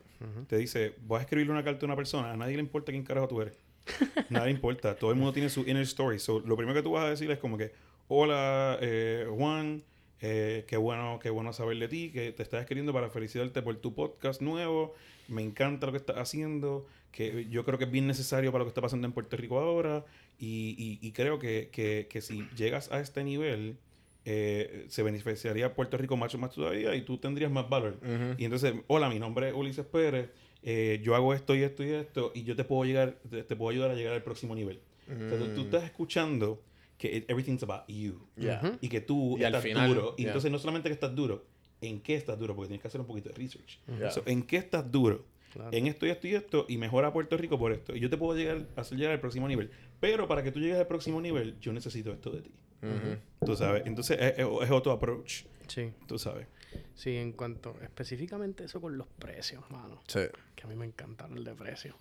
te 0.47 0.57
dice, 0.57 0.95
voy 1.03 1.19
a 1.19 1.23
escribirle 1.23 1.53
una 1.53 1.65
carta 1.65 1.85
a 1.85 1.87
una 1.87 1.97
persona, 1.97 2.33
a 2.33 2.37
nadie 2.37 2.55
le 2.55 2.61
importa 2.63 2.93
quién 2.93 3.03
carajo 3.05 3.29
tú 3.29 3.43
eres. 3.43 3.55
Nadie 4.31 4.51
importa. 4.53 4.95
Todo 4.95 5.11
el 5.11 5.17
mundo 5.17 5.33
tiene 5.33 5.49
su 5.49 5.61
inner 5.63 5.83
story. 5.85 6.19
So, 6.19 6.41
lo 6.41 6.57
primero 6.57 6.75
que 6.77 6.83
tú 6.83 6.93
vas 6.93 7.07
a 7.07 7.11
decir 7.11 7.31
es 7.31 7.39
como 7.39 7.57
que, 7.57 7.73
hola 8.09 8.79
eh, 8.81 9.27
Juan, 9.31 9.83
eh, 10.21 10.65
qué 10.67 10.77
bueno, 10.77 11.19
qué 11.23 11.31
bueno 11.31 11.53
saber 11.53 11.79
de 11.79 11.89
ti, 11.89 12.11
que 12.11 12.33
te 12.33 12.43
estás 12.43 12.61
escribiendo 12.61 12.93
para 12.93 13.11
felicitarte 13.11 13.63
por 13.63 13.77
tu 13.77 13.95
podcast 13.95 14.41
nuevo. 14.43 14.95
Me 15.29 15.43
encanta 15.43 15.87
lo 15.87 15.93
que 15.93 15.99
estás 15.99 16.17
haciendo, 16.17 16.87
que 17.13 17.47
yo 17.51 17.65
creo 17.65 17.79
que 17.79 17.85
es 17.85 17.91
bien 17.91 18.07
necesario 18.07 18.51
para 18.51 18.61
lo 18.61 18.65
que 18.67 18.71
está 18.71 18.81
pasando 18.81 19.07
en 19.07 19.13
Puerto 19.13 19.37
Rico 19.37 19.59
ahora. 19.59 20.05
Y, 20.39 20.75
y- 20.79 21.07
y 21.07 21.13
creo 21.13 21.39
que, 21.39 21.69
que- 21.71 22.07
que 22.09 22.21
si 22.21 22.49
llegas 22.57 22.91
a 22.93 23.01
este 23.01 23.23
nivel, 23.25 23.77
eh, 24.25 24.87
se 24.89 25.03
beneficiaría 25.03 25.75
Puerto 25.75 25.97
Rico 25.97 26.17
más, 26.17 26.35
más 26.37 26.51
todavía 26.53 26.95
y 26.95 27.03
tú 27.03 27.19
tendrías 27.19 27.51
más 27.51 27.69
valor. 27.69 27.99
Y 28.39 28.45
entonces, 28.45 28.75
hola, 28.87 29.09
mi 29.09 29.19
nombre 29.19 29.49
es 29.49 29.55
Ulises 29.55 29.87
Pérez, 29.87 30.31
eh, 30.63 31.01
yo 31.03 31.15
hago 31.15 31.35
esto 31.35 31.55
y 31.55 31.63
esto 31.63 31.85
y 31.85 31.91
esto, 31.91 32.33
y 32.35 32.43
yo 32.45 32.57
te 32.57 32.65
puedo 32.65 32.85
llegar, 32.85 33.17
te, 33.31 33.43
te 33.45 33.55
puedo 33.57 33.71
ayudar 33.71 33.91
a 33.91 33.95
llegar 33.95 34.13
al 34.15 34.23
próximo 34.23 34.55
nivel. 34.55 34.81
O 35.09 35.29
sea, 35.29 35.39
tú, 35.39 35.55
tú 35.55 35.61
estás 35.63 35.85
escuchando 35.85 36.63
que 36.99 37.17
it- 37.19 37.31
everything's 37.31 37.63
about 37.63 37.87
you. 37.89 38.21
Yeah. 38.37 38.77
Y 38.81 38.89
que 38.89 39.01
tú 39.01 39.37
Y 39.39 39.45
al 39.45 39.55
estás 39.55 39.63
final, 39.65 39.89
duro. 39.89 40.15
Y 40.19 40.23
yeah. 40.23 40.31
entonces 40.31 40.51
no 40.51 40.59
solamente 40.59 40.89
que 40.89 40.93
estás 40.95 41.15
duro, 41.15 41.45
¿en 41.81 42.01
qué 42.01 42.15
estás 42.17 42.39
duro? 42.39 42.55
Porque 42.55 42.69
tienes 42.69 42.83
que 42.83 42.89
hacer 42.89 43.01
un 43.01 43.07
poquito 43.07 43.29
de 43.31 43.37
research. 43.37 43.79
Yeah. 43.99 44.11
So, 44.11 44.23
¿En 44.27 44.43
qué 44.43 44.57
estás 44.57 44.91
duro? 44.91 45.25
Claro. 45.51 45.71
en 45.73 45.87
esto 45.87 46.05
y 46.05 46.11
esto 46.11 46.27
y 46.29 46.35
esto 46.35 46.67
y 46.69 46.77
mejora 46.77 47.09
a 47.09 47.13
Puerto 47.15 47.35
Rico 47.39 47.59
por 47.59 47.73
esto. 47.73 47.97
Y 47.97 48.01
yo 48.01 48.11
te 48.11 48.19
puedo 48.19 48.37
llegar, 48.39 48.67
hacer 48.77 48.99
llegar 48.99 49.15
al 49.15 49.21
próximo 49.21 49.49
nivel. 49.49 49.71
Pero 49.99 50.29
para 50.29 50.43
que 50.43 50.53
tú 50.53 50.61
llegues 50.61 50.77
al 50.77 50.87
próximo 50.87 51.23
nivel, 51.23 51.59
yo 51.59 51.73
necesito 51.73 52.13
esto 52.13 52.31
de 52.31 52.43
ti. 52.43 52.51
Ujú. 52.83 53.47
Tú 53.47 53.57
sabes. 53.57 53.83
Entonces 53.87 54.19
es, 54.21 54.39
es- 54.41 54.47
es 54.63 54.71
otro 54.71 54.93
approach. 54.93 55.45
Sí, 55.67 55.91
Tú 56.07 56.19
sabes. 56.19 56.47
Sí, 56.95 57.17
en 57.17 57.33
cuanto 57.33 57.77
específicamente 57.83 58.65
eso 58.65 58.81
con 58.81 58.97
los 58.99 59.07
precios, 59.07 59.69
mano. 59.71 60.03
Sí. 60.07 60.21
Que 60.55 60.65
a 60.65 60.67
mí 60.67 60.75
me 60.75 60.87
encanta 60.87 61.27
el 61.35 61.45
de 61.45 61.55
precios. 61.55 61.95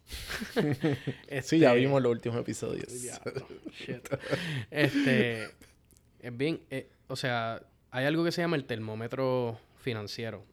Sí, 1.43 1.59
ya 1.59 1.69
Este, 1.71 1.75
vimos 1.75 2.01
los 2.01 2.11
últimos 2.11 2.39
episodios. 2.39 3.01
Diablo, 3.01 3.47
shit. 3.71 4.07
Este, 4.71 5.43
es 6.19 6.37
bien, 6.37 6.61
eh, 6.69 6.89
o 7.07 7.15
sea, 7.15 7.61
hay 7.91 8.05
algo 8.05 8.23
que 8.23 8.31
se 8.31 8.41
llama 8.41 8.55
el 8.55 8.65
termómetro 8.65 9.59
financiero. 9.79 10.45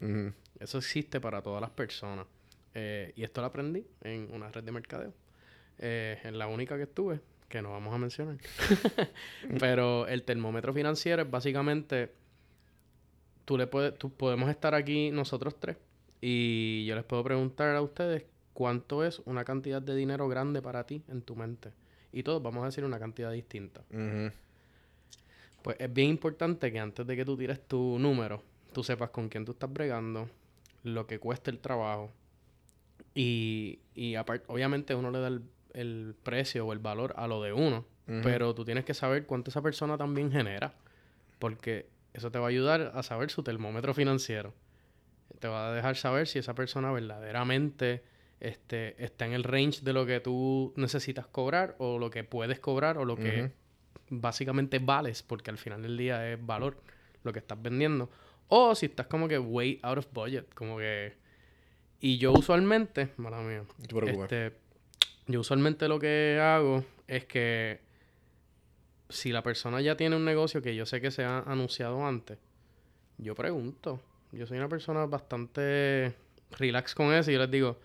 Eso 0.59 0.77
existe 0.77 1.19
para 1.19 1.41
todas 1.41 1.61
las 1.61 1.71
personas. 1.71 2.25
Eh, 2.73 3.13
y 3.15 3.23
esto 3.23 3.41
lo 3.41 3.47
aprendí 3.47 3.85
en 4.01 4.29
una 4.31 4.49
red 4.51 4.63
de 4.63 4.71
mercadeo. 4.71 5.13
Eh, 5.79 6.19
en 6.23 6.37
la 6.37 6.47
única 6.47 6.77
que 6.77 6.83
estuve, 6.83 7.19
que 7.49 7.61
no 7.61 7.71
vamos 7.71 7.93
a 7.93 7.97
mencionar. 7.97 8.37
Pero 9.59 10.07
el 10.07 10.23
termómetro 10.23 10.73
financiero 10.73 11.21
es 11.23 11.29
básicamente, 11.29 12.11
tú 13.45 13.57
le 13.57 13.67
puedes, 13.67 13.97
tú 13.97 14.09
podemos 14.09 14.49
estar 14.49 14.75
aquí 14.75 15.11
nosotros 15.11 15.55
tres 15.59 15.77
y 16.21 16.85
yo 16.85 16.95
les 16.95 17.03
puedo 17.03 17.23
preguntar 17.23 17.75
a 17.75 17.81
ustedes 17.81 18.25
cuánto 18.53 19.03
es 19.03 19.19
una 19.25 19.45
cantidad 19.45 19.81
de 19.81 19.95
dinero 19.95 20.27
grande 20.27 20.61
para 20.61 20.85
ti 20.85 21.03
en 21.07 21.21
tu 21.21 21.35
mente. 21.35 21.71
Y 22.11 22.23
todos 22.23 22.41
vamos 22.41 22.63
a 22.63 22.67
decir 22.67 22.83
una 22.83 22.97
cantidad 22.97 23.31
distinta. 23.31 23.81
Pues 25.61 25.77
es 25.79 25.93
bien 25.93 26.09
importante 26.09 26.71
que 26.71 26.79
antes 26.79 27.05
de 27.05 27.15
que 27.15 27.25
tú 27.25 27.37
tires 27.37 27.59
tu 27.67 27.99
número, 27.99 28.41
tú 28.73 28.83
sepas 28.83 29.09
con 29.09 29.29
quién 29.29 29.45
tú 29.45 29.51
estás 29.51 29.71
bregando, 29.71 30.29
lo 30.83 31.05
que 31.07 31.19
cuesta 31.19 31.51
el 31.51 31.59
trabajo. 31.59 32.11
Y, 33.13 33.79
y 33.93 34.15
aparte, 34.15 34.45
obviamente 34.47 34.95
uno 34.95 35.11
le 35.11 35.19
da 35.19 35.27
el, 35.27 35.41
el 35.73 36.15
precio 36.23 36.65
o 36.65 36.73
el 36.73 36.79
valor 36.79 37.13
a 37.17 37.27
lo 37.27 37.41
de 37.41 37.53
uno, 37.53 37.85
pero 38.23 38.53
tú 38.53 38.63
tienes 38.63 38.85
que 38.85 38.93
saber 38.93 39.25
cuánto 39.25 39.49
esa 39.49 39.61
persona 39.61 39.97
también 39.97 40.31
genera, 40.31 40.73
porque 41.39 41.87
eso 42.15 42.31
te 42.31 42.39
va 42.39 42.45
a 42.45 42.49
ayudar 42.49 42.93
a 42.95 43.03
saber 43.03 43.29
su 43.29 43.43
termómetro 43.43 43.93
financiero. 43.93 44.53
Te 45.39 45.49
va 45.49 45.69
a 45.69 45.73
dejar 45.73 45.97
saber 45.97 46.27
si 46.27 46.39
esa 46.39 46.55
persona 46.55 46.91
verdaderamente 46.93 48.03
este, 48.39 49.03
está 49.03 49.25
en 49.25 49.33
el 49.33 49.43
range 49.43 49.81
de 49.81 49.91
lo 49.91 50.05
que 50.05 50.21
tú 50.21 50.73
necesitas 50.77 51.27
cobrar 51.27 51.75
o 51.77 51.99
lo 51.99 52.09
que 52.09 52.23
puedes 52.23 52.59
cobrar 52.59 52.97
o 52.97 53.03
lo 53.03 53.17
que 53.17 53.51
básicamente 54.09 54.79
vales, 54.79 55.23
porque 55.23 55.51
al 55.51 55.57
final 55.57 55.81
del 55.81 55.97
día 55.97 56.31
es 56.31 56.43
valor 56.43 56.81
lo 57.23 57.33
que 57.33 57.39
estás 57.39 57.61
vendiendo. 57.61 58.09
O 58.47 58.75
si 58.75 58.85
estás 58.85 59.07
como 59.07 59.27
que 59.27 59.37
way 59.37 59.79
out 59.83 59.97
of 59.97 60.07
budget, 60.13 60.53
como 60.53 60.77
que... 60.77 61.17
Y 61.99 62.17
yo 62.17 62.31
usualmente, 62.31 63.09
mala 63.17 63.41
mía, 63.41 63.63
este, 64.07 64.53
yo 65.27 65.41
usualmente 65.41 65.87
lo 65.89 65.99
que 65.99 66.39
hago 66.41 66.85
es 67.07 67.25
que 67.25 67.81
si 69.09 69.31
la 69.31 69.43
persona 69.43 69.81
ya 69.81 69.95
tiene 69.97 70.15
un 70.15 70.25
negocio 70.25 70.61
que 70.61 70.75
yo 70.75 70.85
sé 70.85 71.01
que 71.01 71.11
se 71.11 71.23
ha 71.23 71.39
anunciado 71.39 72.05
antes, 72.05 72.37
yo 73.17 73.35
pregunto. 73.35 74.01
Yo 74.31 74.45
soy 74.47 74.57
una 74.57 74.67
persona 74.67 75.05
bastante 75.05 76.13
relax 76.57 76.93
con 76.95 77.13
eso 77.13 77.29
y 77.31 77.35
yo 77.35 77.39
les 77.39 77.51
digo, 77.51 77.79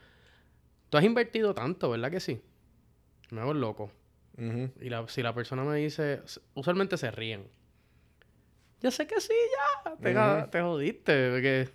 tú 0.88 0.98
has 0.98 1.04
invertido 1.04 1.54
tanto, 1.54 1.90
¿verdad 1.90 2.10
que 2.10 2.20
sí? 2.20 2.40
Me 3.30 3.40
hago 3.40 3.52
el 3.52 3.60
loco. 3.60 3.92
Y 4.80 4.88
la- 4.88 5.06
si 5.08 5.22
la 5.22 5.34
persona 5.34 5.62
me 5.64 5.76
dice, 5.76 6.22
usualmente 6.54 6.96
se 6.96 7.10
ríen. 7.10 7.46
Yo 8.80 8.90
sé 8.90 9.06
que 9.06 9.20
sí, 9.20 9.34
ya. 9.84 9.94
Te, 9.96 10.48
te 10.50 10.60
jodiste. 10.62 11.30
Porque. 11.30 11.68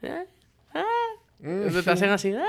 ¿Eh? 0.02 0.26
¿Eh? 0.74 0.82
Mm. 1.40 1.46
Entonces 1.48 1.84
te 1.84 1.90
hacen 1.90 2.08
así, 2.10 2.28
¿eh? 2.30 2.42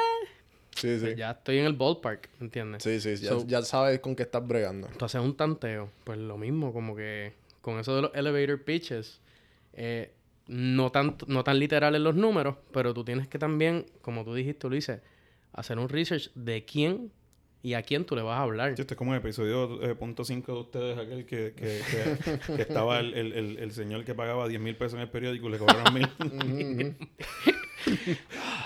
Sí, 0.75 0.95
sí. 0.95 1.01
Pues 1.01 1.15
ya 1.17 1.31
estoy 1.31 1.59
en 1.59 1.65
el 1.65 1.73
ballpark, 1.73 2.29
¿entiendes? 2.41 2.83
Sí, 2.83 2.99
sí. 2.99 3.15
Ya, 3.17 3.29
So- 3.29 3.45
ya 3.47 3.61
sabes 3.61 3.99
con 3.99 4.15
qué 4.15 4.23
estás 4.23 4.45
bregando. 4.47 4.87
Tú 4.97 5.05
haces 5.05 5.21
un 5.21 5.35
tanteo. 5.35 5.89
Pues 6.03 6.17
lo 6.17 6.37
mismo, 6.37 6.73
como 6.73 6.95
que 6.95 7.33
con 7.61 7.79
eso 7.79 7.95
de 7.95 8.01
los 8.03 8.11
elevator 8.15 8.61
pitches, 8.63 9.19
eh, 9.73 10.11
no, 10.47 10.91
tan, 10.91 11.15
no 11.27 11.43
tan 11.43 11.57
literal 11.59 11.95
en 11.95 12.03
los 12.03 12.15
números, 12.15 12.55
pero 12.73 12.93
tú 12.93 13.03
tienes 13.05 13.27
que 13.27 13.39
también, 13.39 13.85
como 14.01 14.25
tú 14.25 14.33
dijiste, 14.33 14.67
Ulises, 14.67 14.99
hacer 15.53 15.77
un 15.79 15.87
research 15.89 16.31
de 16.35 16.65
quién 16.65 17.11
y 17.61 17.75
a 17.75 17.81
quién 17.81 18.03
tú 18.03 18.15
le 18.17 18.21
vas 18.23 18.37
a 18.39 18.41
hablar. 18.41 18.75
Sí, 18.75 18.81
Este 18.81 18.95
es 18.95 18.97
como 18.97 19.13
el 19.13 19.19
episodio 19.21 19.81
eh, 19.81 19.95
punto 19.95 20.25
5 20.25 20.53
de 20.53 20.59
ustedes, 20.59 20.97
aquel 20.97 21.25
que, 21.25 21.53
que, 21.55 21.79
que, 21.89 22.55
que 22.57 22.61
estaba 22.63 22.99
el, 22.99 23.13
el, 23.13 23.31
el, 23.31 23.57
el 23.59 23.71
señor 23.71 24.03
que 24.03 24.13
pagaba 24.13 24.49
10 24.49 24.59
mil 24.59 24.75
pesos 24.75 24.95
en 24.95 25.01
el 25.01 25.09
periódico 25.09 25.47
y 25.47 25.51
le 25.51 25.57
cobraron 25.59 25.93
mil. 25.93 26.09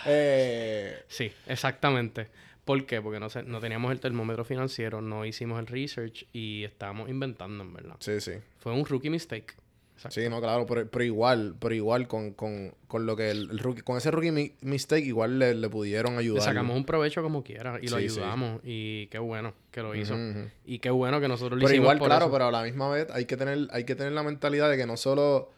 Eh, 0.07 1.03
Sí, 1.07 1.31
exactamente. 1.47 2.27
¿Por 2.65 2.85
qué? 2.85 3.01
Porque 3.01 3.19
no, 3.19 3.29
se- 3.29 3.43
no 3.43 3.59
teníamos 3.59 3.91
el 3.91 3.99
termómetro 3.99 4.43
financiero, 4.43 5.01
no 5.01 5.25
hicimos 5.25 5.59
el 5.59 5.67
research 5.67 6.25
y 6.33 6.63
estábamos 6.65 7.09
inventando, 7.09 7.63
en 7.63 7.73
verdad. 7.73 7.95
sí, 7.99 8.19
sí. 8.19 8.33
Fue 8.59 8.73
un 8.73 8.85
rookie 8.85 9.09
mistake. 9.09 9.55
Exacto. 9.95 10.19
Sí, 10.21 10.29
no, 10.29 10.39
claro, 10.39 10.65
pero, 10.67 10.87
pero 10.91 11.03
igual, 11.03 11.55
pero 11.59 11.73
igual 11.73 12.07
con, 12.07 12.33
con, 12.33 12.71
con 12.87 13.05
lo 13.07 13.15
que 13.15 13.31
el, 13.31 13.49
el 13.49 13.57
rookie, 13.57 13.81
con 13.81 13.97
ese 13.97 14.11
rookie 14.11 14.31
mi- 14.31 14.53
mistake 14.61 15.03
igual 15.05 15.39
le, 15.39 15.55
le 15.55 15.69
pudieron 15.69 16.17
ayudar. 16.19 16.41
Le 16.41 16.45
sacamos 16.45 16.75
un 16.77 16.85
provecho 16.85 17.23
como 17.23 17.43
quiera 17.43 17.79
y 17.81 17.87
lo 17.87 17.97
Sí, 17.97 18.09
sí. 18.09 18.19
ayudamos. 18.19 18.61
Y 18.63 19.07
qué 19.07 19.17
bueno 19.17 19.53
que 19.71 19.81
lo 19.81 19.95
hizo. 19.95 20.15
Y 20.65 20.79
qué 20.79 20.89
bueno 20.91 21.19
que 21.19 21.27
nosotros 21.27 21.57
lo 21.57 21.65
Pero 21.65 21.69
hicimos 21.73 21.85
igual, 21.85 21.97
por 21.97 22.09
claro, 22.09 22.25
eso. 22.25 22.31
pero 22.33 22.45
a 22.47 22.51
la 22.51 22.61
misma 22.63 22.89
vez 22.89 23.07
hay 23.11 23.25
que 23.25 23.37
tener, 23.37 23.67
hay 23.71 23.85
que 23.85 23.95
tener 23.95 24.11
la 24.13 24.21
mentalidad 24.23 24.69
de 24.69 24.77
que 24.77 24.85
no 24.85 24.97
solo, 24.97 25.51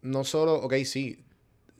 no 0.00 0.24
solo, 0.24 0.54
ok, 0.54 0.72
sí, 0.84 1.22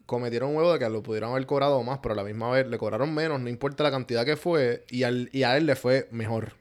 cometieron 0.08 0.48
un 0.48 0.56
huevo 0.56 0.72
de 0.72 0.78
que 0.78 0.88
lo 0.88 1.02
pudieran 1.02 1.32
haber 1.32 1.44
cobrado 1.44 1.82
más, 1.82 1.98
pero 1.98 2.14
a 2.14 2.16
la 2.16 2.24
misma 2.24 2.50
vez 2.50 2.66
le 2.66 2.78
cobraron 2.78 3.12
menos, 3.14 3.38
no 3.40 3.50
importa 3.50 3.84
la 3.84 3.90
cantidad 3.90 4.24
que 4.24 4.36
fue, 4.36 4.84
y, 4.88 5.02
al, 5.02 5.28
y 5.32 5.42
a 5.42 5.54
él 5.58 5.66
le 5.66 5.76
fue 5.76 6.08
mejor. 6.10 6.54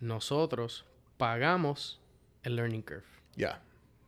Nosotros 0.00 0.84
pagamos 1.16 2.00
el 2.44 2.54
learning 2.56 2.82
curve. 2.82 3.02
Ya. 3.34 3.60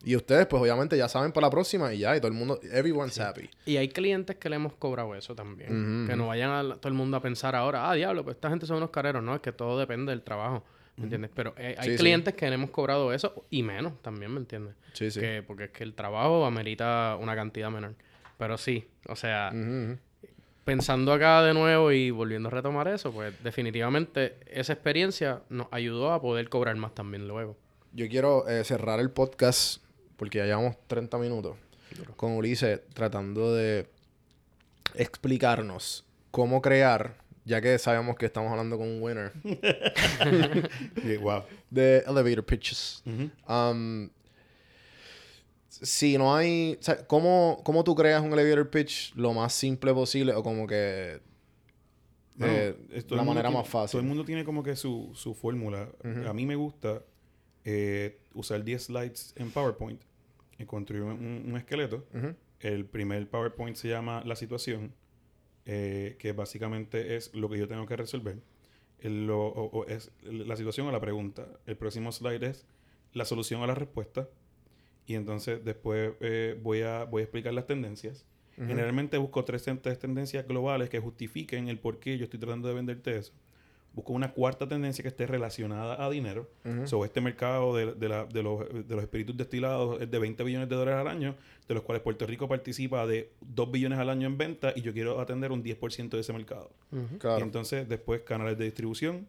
Y 0.04 0.14
ustedes, 0.14 0.46
pues 0.46 0.62
obviamente 0.62 0.96
ya 0.96 1.08
saben 1.08 1.32
para 1.32 1.48
la 1.48 1.50
próxima 1.50 1.92
y 1.92 1.98
ya, 1.98 2.16
y 2.16 2.20
todo 2.20 2.28
el 2.28 2.34
mundo, 2.34 2.60
everyone's 2.70 3.18
happy. 3.18 3.50
Y 3.66 3.78
hay 3.78 3.88
clientes 3.88 4.36
que 4.36 4.48
le 4.48 4.54
hemos 4.56 4.74
cobrado 4.74 5.12
eso 5.16 5.34
también. 5.34 6.06
Que 6.08 6.14
no 6.14 6.28
vayan 6.28 6.50
a 6.50 6.76
todo 6.76 6.86
el 6.88 6.94
mundo 6.94 7.16
a 7.16 7.20
pensar 7.20 7.56
ahora, 7.56 7.90
ah, 7.90 7.94
diablo, 7.94 8.22
pues 8.22 8.36
esta 8.36 8.48
gente 8.48 8.64
son 8.64 8.76
unos 8.76 8.90
careros. 8.90 9.24
No, 9.24 9.34
es 9.34 9.40
que 9.40 9.50
todo 9.50 9.76
depende 9.78 10.12
del 10.12 10.22
trabajo. 10.22 10.62
¿Me 10.96 11.04
entiendes? 11.04 11.30
Pero 11.34 11.54
eh, 11.56 11.74
hay 11.78 11.90
Sí, 11.90 11.92
sí. 11.92 11.98
clientes 11.98 12.34
que 12.34 12.48
le 12.48 12.54
hemos 12.54 12.70
cobrado 12.70 13.12
eso 13.12 13.44
y 13.50 13.62
menos 13.62 14.00
también, 14.02 14.32
¿me 14.32 14.38
entiendes? 14.38 14.74
Sí, 14.92 15.10
sí. 15.10 15.20
Que, 15.20 15.42
porque 15.46 15.64
es 15.64 15.70
que 15.70 15.84
el 15.84 15.94
trabajo 15.94 16.44
amerita 16.44 17.16
una 17.20 17.34
cantidad 17.36 17.70
menor. 17.70 17.94
Pero 18.38 18.56
sí, 18.56 18.86
o 19.06 19.16
sea, 19.16 19.52
pensando 20.64 21.12
acá 21.12 21.42
de 21.42 21.54
nuevo 21.54 21.92
y 21.92 22.10
volviendo 22.10 22.48
a 22.48 22.52
retomar 22.52 22.88
eso, 22.88 23.12
pues 23.12 23.34
definitivamente 23.42 24.36
esa 24.46 24.72
experiencia 24.72 25.42
nos 25.48 25.66
ayudó 25.70 26.12
a 26.12 26.20
poder 26.22 26.48
cobrar 26.48 26.76
más 26.76 26.94
también 26.94 27.26
luego. 27.26 27.56
Yo 27.92 28.08
quiero 28.08 28.48
eh, 28.48 28.62
cerrar 28.64 29.00
el 29.00 29.10
podcast, 29.10 29.82
porque 30.16 30.38
ya 30.38 30.44
llevamos 30.44 30.76
30 30.86 31.18
minutos, 31.18 31.56
con 32.16 32.32
Ulises 32.32 32.80
tratando 32.94 33.54
de 33.54 33.88
explicarnos 34.94 36.04
cómo 36.30 36.62
crear, 36.62 37.16
ya 37.44 37.60
que 37.60 37.78
sabemos 37.78 38.16
que 38.16 38.26
estamos 38.26 38.50
hablando 38.50 38.78
con 38.78 38.88
un 38.88 39.02
winner, 39.02 39.32
wow. 41.20 41.42
de 41.70 42.04
elevator 42.06 42.44
pitches. 42.44 43.02
Um, 43.48 44.10
si 45.82 46.18
no 46.18 46.34
hay... 46.34 46.76
o 46.80 46.82
sea, 46.82 47.06
¿cómo, 47.06 47.60
¿Cómo 47.64 47.84
tú 47.84 47.94
creas 47.94 48.22
un 48.22 48.32
elevator 48.32 48.68
pitch 48.70 49.14
lo 49.14 49.32
más 49.32 49.52
simple 49.52 49.92
posible 49.94 50.32
o 50.34 50.42
como 50.42 50.66
que... 50.66 51.20
Bueno, 52.36 52.54
eh, 52.56 52.76
la 53.10 53.24
manera 53.24 53.48
tiene- 53.48 53.62
más 53.62 53.68
fácil? 53.68 53.92
Todo 53.92 54.00
el 54.02 54.06
mundo 54.08 54.24
tiene 54.24 54.44
como 54.44 54.62
que 54.62 54.76
su, 54.76 55.10
su 55.14 55.34
fórmula. 55.34 55.88
A 56.26 56.32
mí 56.32 56.46
me 56.46 56.54
gusta 56.54 57.02
eh, 57.64 58.18
usar 58.34 58.62
10 58.62 58.82
slides 58.84 59.32
en 59.36 59.50
PowerPoint 59.50 60.00
y 60.58 60.64
construir 60.64 61.02
un, 61.02 61.44
un 61.48 61.56
esqueleto. 61.56 62.06
El 62.60 62.84
primer 62.86 63.28
PowerPoint 63.28 63.76
se 63.76 63.88
llama 63.88 64.22
La 64.24 64.36
situación, 64.36 64.92
eh, 65.66 66.16
que 66.18 66.32
básicamente 66.32 67.16
es 67.16 67.34
lo 67.34 67.48
que 67.48 67.58
yo 67.58 67.66
tengo 67.68 67.86
que 67.86 67.96
resolver. 67.96 68.38
El- 69.00 69.26
lo- 69.26 69.46
o- 69.48 69.70
o 69.80 69.86
es 69.86 70.10
la 70.22 70.56
situación 70.56 70.86
a 70.88 70.92
la 70.92 71.00
pregunta. 71.00 71.46
El 71.66 71.76
próximo 71.76 72.10
slide 72.12 72.44
es 72.46 72.66
la 73.14 73.24
solución 73.24 73.62
a 73.62 73.66
la 73.66 73.74
respuesta. 73.74 74.28
Y 75.08 75.14
entonces 75.16 75.64
después 75.64 76.12
eh, 76.20 76.56
voy, 76.62 76.82
a, 76.82 77.02
voy 77.04 77.20
a 77.20 77.24
explicar 77.24 77.52
las 77.54 77.66
tendencias. 77.66 78.24
Generalmente 78.56 79.16
busco 79.18 79.44
tres, 79.44 79.64
tres 79.82 79.98
tendencias 80.00 80.46
globales 80.46 80.90
que 80.90 80.98
justifiquen 81.00 81.68
el 81.68 81.78
por 81.78 81.98
qué 82.00 82.18
yo 82.18 82.24
estoy 82.24 82.38
tratando 82.40 82.66
de 82.68 82.74
venderte 82.74 83.16
eso. 83.16 83.32
Busco 83.94 84.12
una 84.12 84.32
cuarta 84.32 84.68
tendencia 84.68 85.00
que 85.02 85.08
esté 85.08 85.26
relacionada 85.26 86.04
a 86.04 86.10
dinero. 86.10 86.50
Ujú. 86.64 86.86
Sobre 86.86 87.06
este 87.06 87.20
mercado 87.20 87.74
de, 87.74 87.94
de 87.94 88.08
la- 88.08 88.26
de 88.26 88.42
los, 88.42 88.68
de 88.68 88.94
los 88.96 89.02
espíritus 89.02 89.36
destilados 89.36 90.00
es 90.02 90.10
de 90.10 90.18
20 90.18 90.42
billones 90.44 90.68
de 90.68 90.74
dólares 90.76 91.00
al 91.00 91.08
año, 91.08 91.36
de 91.68 91.74
los 91.74 91.84
cuales 91.84 92.02
Puerto 92.02 92.26
Rico 92.26 92.48
participa 92.48 93.06
de 93.06 93.30
2 93.40 93.70
billones 93.70 93.98
al 94.00 94.10
año 94.10 94.26
en 94.26 94.36
venta 94.36 94.72
y 94.76 94.82
yo 94.82 94.92
quiero 94.92 95.20
atender 95.20 95.52
un 95.52 95.62
10% 95.62 96.10
de 96.10 96.20
ese 96.20 96.32
mercado. 96.32 96.70
Y 96.92 97.18
Claro. 97.18 97.44
entonces 97.44 97.88
después 97.88 98.22
canales 98.22 98.58
de 98.58 98.64
distribución, 98.66 99.26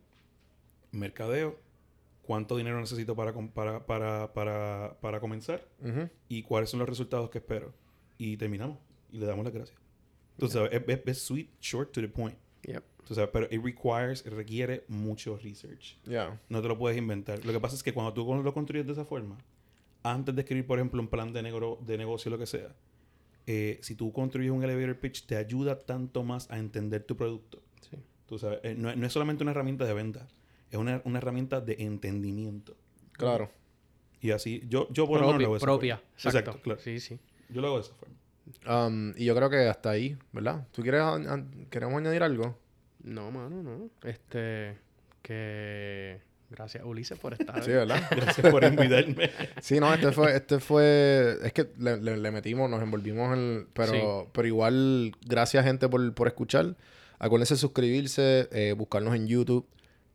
mercadeo, 0.92 1.56
cuánto 2.30 2.58
dinero 2.58 2.80
necesito 2.80 3.16
para, 3.16 3.34
para, 3.34 3.88
para, 3.88 4.32
para, 4.34 4.96
para 5.02 5.20
comenzar 5.20 5.68
y 6.28 6.44
cuáles 6.44 6.70
son 6.70 6.80
los 6.80 6.88
resultados 6.88 7.32
que 7.32 7.40
espero. 7.40 7.74
Y 8.20 8.38
terminamos 8.38 8.78
y 9.12 9.18
le 9.18 9.26
damos 9.26 9.44
las 9.44 9.52
gracias. 9.52 9.80
Sabes, 10.48 10.70
es, 11.08 11.18
sweet, 11.18 11.50
short 11.60 11.92
to 11.92 12.02
the 12.02 12.08
point. 12.08 12.38
Yep. 12.68 12.84
Pero 13.34 13.48
it 13.50 13.64
requires, 13.64 14.24
requiere 14.26 14.84
mucho 14.90 15.40
research. 15.42 15.98
Ya. 16.06 16.40
No 16.50 16.62
te 16.62 16.68
lo 16.68 16.78
puedes 16.78 17.00
inventar. 17.00 17.44
Lo 17.44 17.52
que 17.52 17.60
pasa 17.60 17.76
es 17.76 17.82
que 17.82 17.96
cuando 17.96 18.14
tú 18.14 18.24
lo 18.44 18.54
construyes 18.54 18.86
de 18.86 18.94
esa 18.94 19.06
forma, 19.06 19.40
antes 20.04 20.36
de 20.36 20.42
escribir, 20.42 20.68
por 20.68 20.78
ejemplo, 20.78 21.02
un 21.02 21.08
plan 21.08 21.34
de, 21.34 21.42
negro, 21.42 21.80
de 21.84 21.98
negocio, 21.98 22.30
lo 22.30 22.38
que 22.38 22.46
sea, 22.46 22.76
eh, 23.48 23.80
si 23.82 23.96
tú 23.96 24.14
construyes 24.14 24.52
un 24.52 24.64
elevator 24.64 25.00
pitch, 25.00 25.26
te 25.26 25.36
ayuda 25.36 25.80
tanto 25.80 26.22
más 26.22 26.52
a 26.52 26.60
entender 26.60 27.04
tu 27.06 27.18
producto. 27.18 27.64
Sí. 27.90 27.98
Tú 28.28 28.38
sabes, 28.38 28.60
eh, 28.62 28.76
no, 28.78 28.96
no 28.96 29.08
es 29.08 29.12
solamente 29.12 29.44
una 29.44 29.50
herramienta 29.50 29.86
de 29.86 29.96
venta, 29.96 30.28
es 30.72 30.78
una, 30.78 31.02
una 31.06 31.18
herramienta 31.20 31.62
de 31.62 31.76
entendimiento. 31.80 32.76
Claro. 33.14 33.50
Y 34.22 34.32
así, 34.32 34.62
yo, 34.68 34.88
yo 34.92 35.08
por 35.08 35.22
lo 35.22 35.28
menos 35.28 35.42
lo 35.42 35.46
hago 35.48 35.54
de 35.56 35.60
Propia, 35.60 35.60
esa 35.60 35.66
propia. 35.66 35.96
forma. 35.98 36.12
Exacto. 36.18 36.40
Exacto, 36.40 36.62
claro. 36.64 36.80
Sí, 36.82 37.00
sí. 37.00 37.20
Yo 37.50 37.62
lo 37.62 37.68
hago 37.68 37.78
de 37.78 37.84
esa 37.84 37.94
forma. 37.96 38.16
Um, 38.88 39.14
y 39.16 39.26
yo 39.26 39.36
creo 39.36 39.50
que 39.50 39.68
hasta 39.68 39.92
ahí, 39.92 40.18
¿verdad? 40.34 40.68
¿Tú 40.72 40.82
quieres 40.82 41.02
queremos 41.70 41.96
añadir 41.98 42.24
algo? 42.24 42.58
No, 43.04 43.32
mano, 43.32 43.62
no. 43.64 43.90
Este, 44.08 44.78
que... 45.22 46.22
Gracias, 46.50 46.84
Ulises, 46.84 47.20
por 47.20 47.34
estar. 47.34 47.64
Sí, 47.64 47.70
¿verdad? 47.70 48.02
Gracias 48.12 48.50
por 48.52 48.64
invitarme. 48.64 49.30
Sí, 49.62 49.80
no, 49.80 49.94
este 49.94 50.12
fue, 50.12 50.36
este 50.36 50.60
fue, 50.60 51.38
es 51.44 51.54
que 51.54 51.70
le, 51.78 51.98
le- 52.02 52.18
le 52.18 52.32
metimos, 52.32 52.68
nos 52.68 52.82
envolvimos 52.82 53.38
en, 53.38 53.68
pero, 53.74 54.28
pero 54.34 54.48
igual, 54.48 55.12
gracias 55.24 55.64
gente 55.64 55.88
por, 55.88 56.12
por 56.16 56.28
escuchar. 56.28 56.76
Acuérdense 57.20 57.54
de 57.54 57.60
suscribirse, 57.60 58.50
eh, 58.52 58.74
buscarnos 58.76 59.14
en 59.16 59.28
YouTube. 59.28 59.68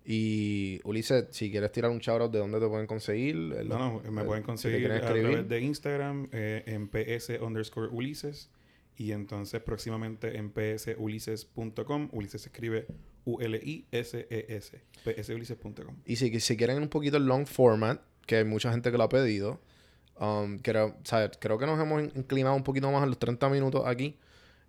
Y 0.07 0.81
Ulises, 0.85 1.27
si 1.31 1.51
quieres 1.51 1.73
tirar 1.73 1.91
un 1.91 1.99
shout 1.99 2.31
de 2.31 2.39
dónde 2.39 2.61
te 2.61 2.67
pueden 2.69 2.87
conseguir. 2.87 3.37
el- 3.37 3.69
No, 3.69 3.79
no, 4.03 4.11
me 4.13 4.21
el- 4.21 4.27
pueden 4.27 4.43
conseguir 4.43 4.91
a 4.93 5.01
través 5.01 5.49
de 5.49 5.61
Instagram 5.61 6.29
eh, 6.33 6.63
en 6.67 6.89
ps 6.89 7.31
underscore 7.41 7.89
Ulises 7.91 8.51
y 8.97 9.13
entonces 9.13 9.63
próximamente 9.63 10.37
en 10.37 10.53
psulises.com. 10.53 12.09
Ulises 12.13 12.43
se 12.43 12.49
escribe 12.51 12.87
U-L-I-S-E-S. 13.25 14.81
psulises.com. 15.23 15.97
Y 16.05 16.17
si, 16.17 16.39
si 16.41 16.57
quieren 16.57 16.83
un 16.83 16.89
poquito 16.89 17.17
el 17.17 17.25
long 17.27 17.47
format, 17.47 18.01
que 18.27 18.37
hay 18.37 18.45
mucha 18.45 18.71
gente 18.71 18.91
que 18.91 18.99
lo 18.99 19.05
ha 19.05 19.09
pedido, 19.09 19.61
um, 20.21 20.59
creo, 20.59 20.97
creo 21.41 21.59
que 21.59 21.67
nos 21.67 21.81
hemos 21.81 22.03
in- 22.03 22.13
inclinado 22.15 22.55
un 22.55 22.63
poquito 22.63 22.91
más 22.91 23.03
a 23.03 23.07
los 23.07 23.19
30 23.19 23.49
minutos 23.49 23.83
aquí. 23.87 24.19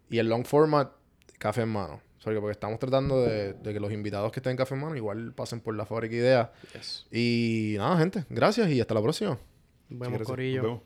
Y 0.09 0.17
el 0.19 0.29
long 0.29 0.45
format, 0.45 0.91
café 1.39 1.61
en 1.63 1.69
mano. 1.69 2.01
Porque, 2.25 2.39
porque 2.41 2.53
estamos 2.53 2.79
tratando 2.79 3.21
de, 3.21 3.53
de 3.53 3.73
que 3.73 3.79
los 3.79 3.91
invitados 3.93 4.31
que 4.31 4.39
estén 4.39 4.51
en 4.51 4.57
café 4.57 4.73
en 4.73 4.81
mano 4.81 4.95
igual 4.95 5.31
pasen 5.33 5.61
por 5.61 5.75
la 5.75 5.85
fábrica 5.85 6.15
idea. 6.15 6.51
Yes. 6.73 7.05
Y 7.11 7.75
nada, 7.77 7.97
gente, 7.99 8.25
gracias 8.29 8.67
y 8.71 8.81
hasta 8.81 8.95
la 8.95 9.01
próxima. 9.03 9.37
Nos 9.89 9.99
vemos, 9.99 10.19
Sí. 10.19 10.25
Corillo. 10.25 10.61
Nos 10.63 10.71
vemos. 10.71 10.83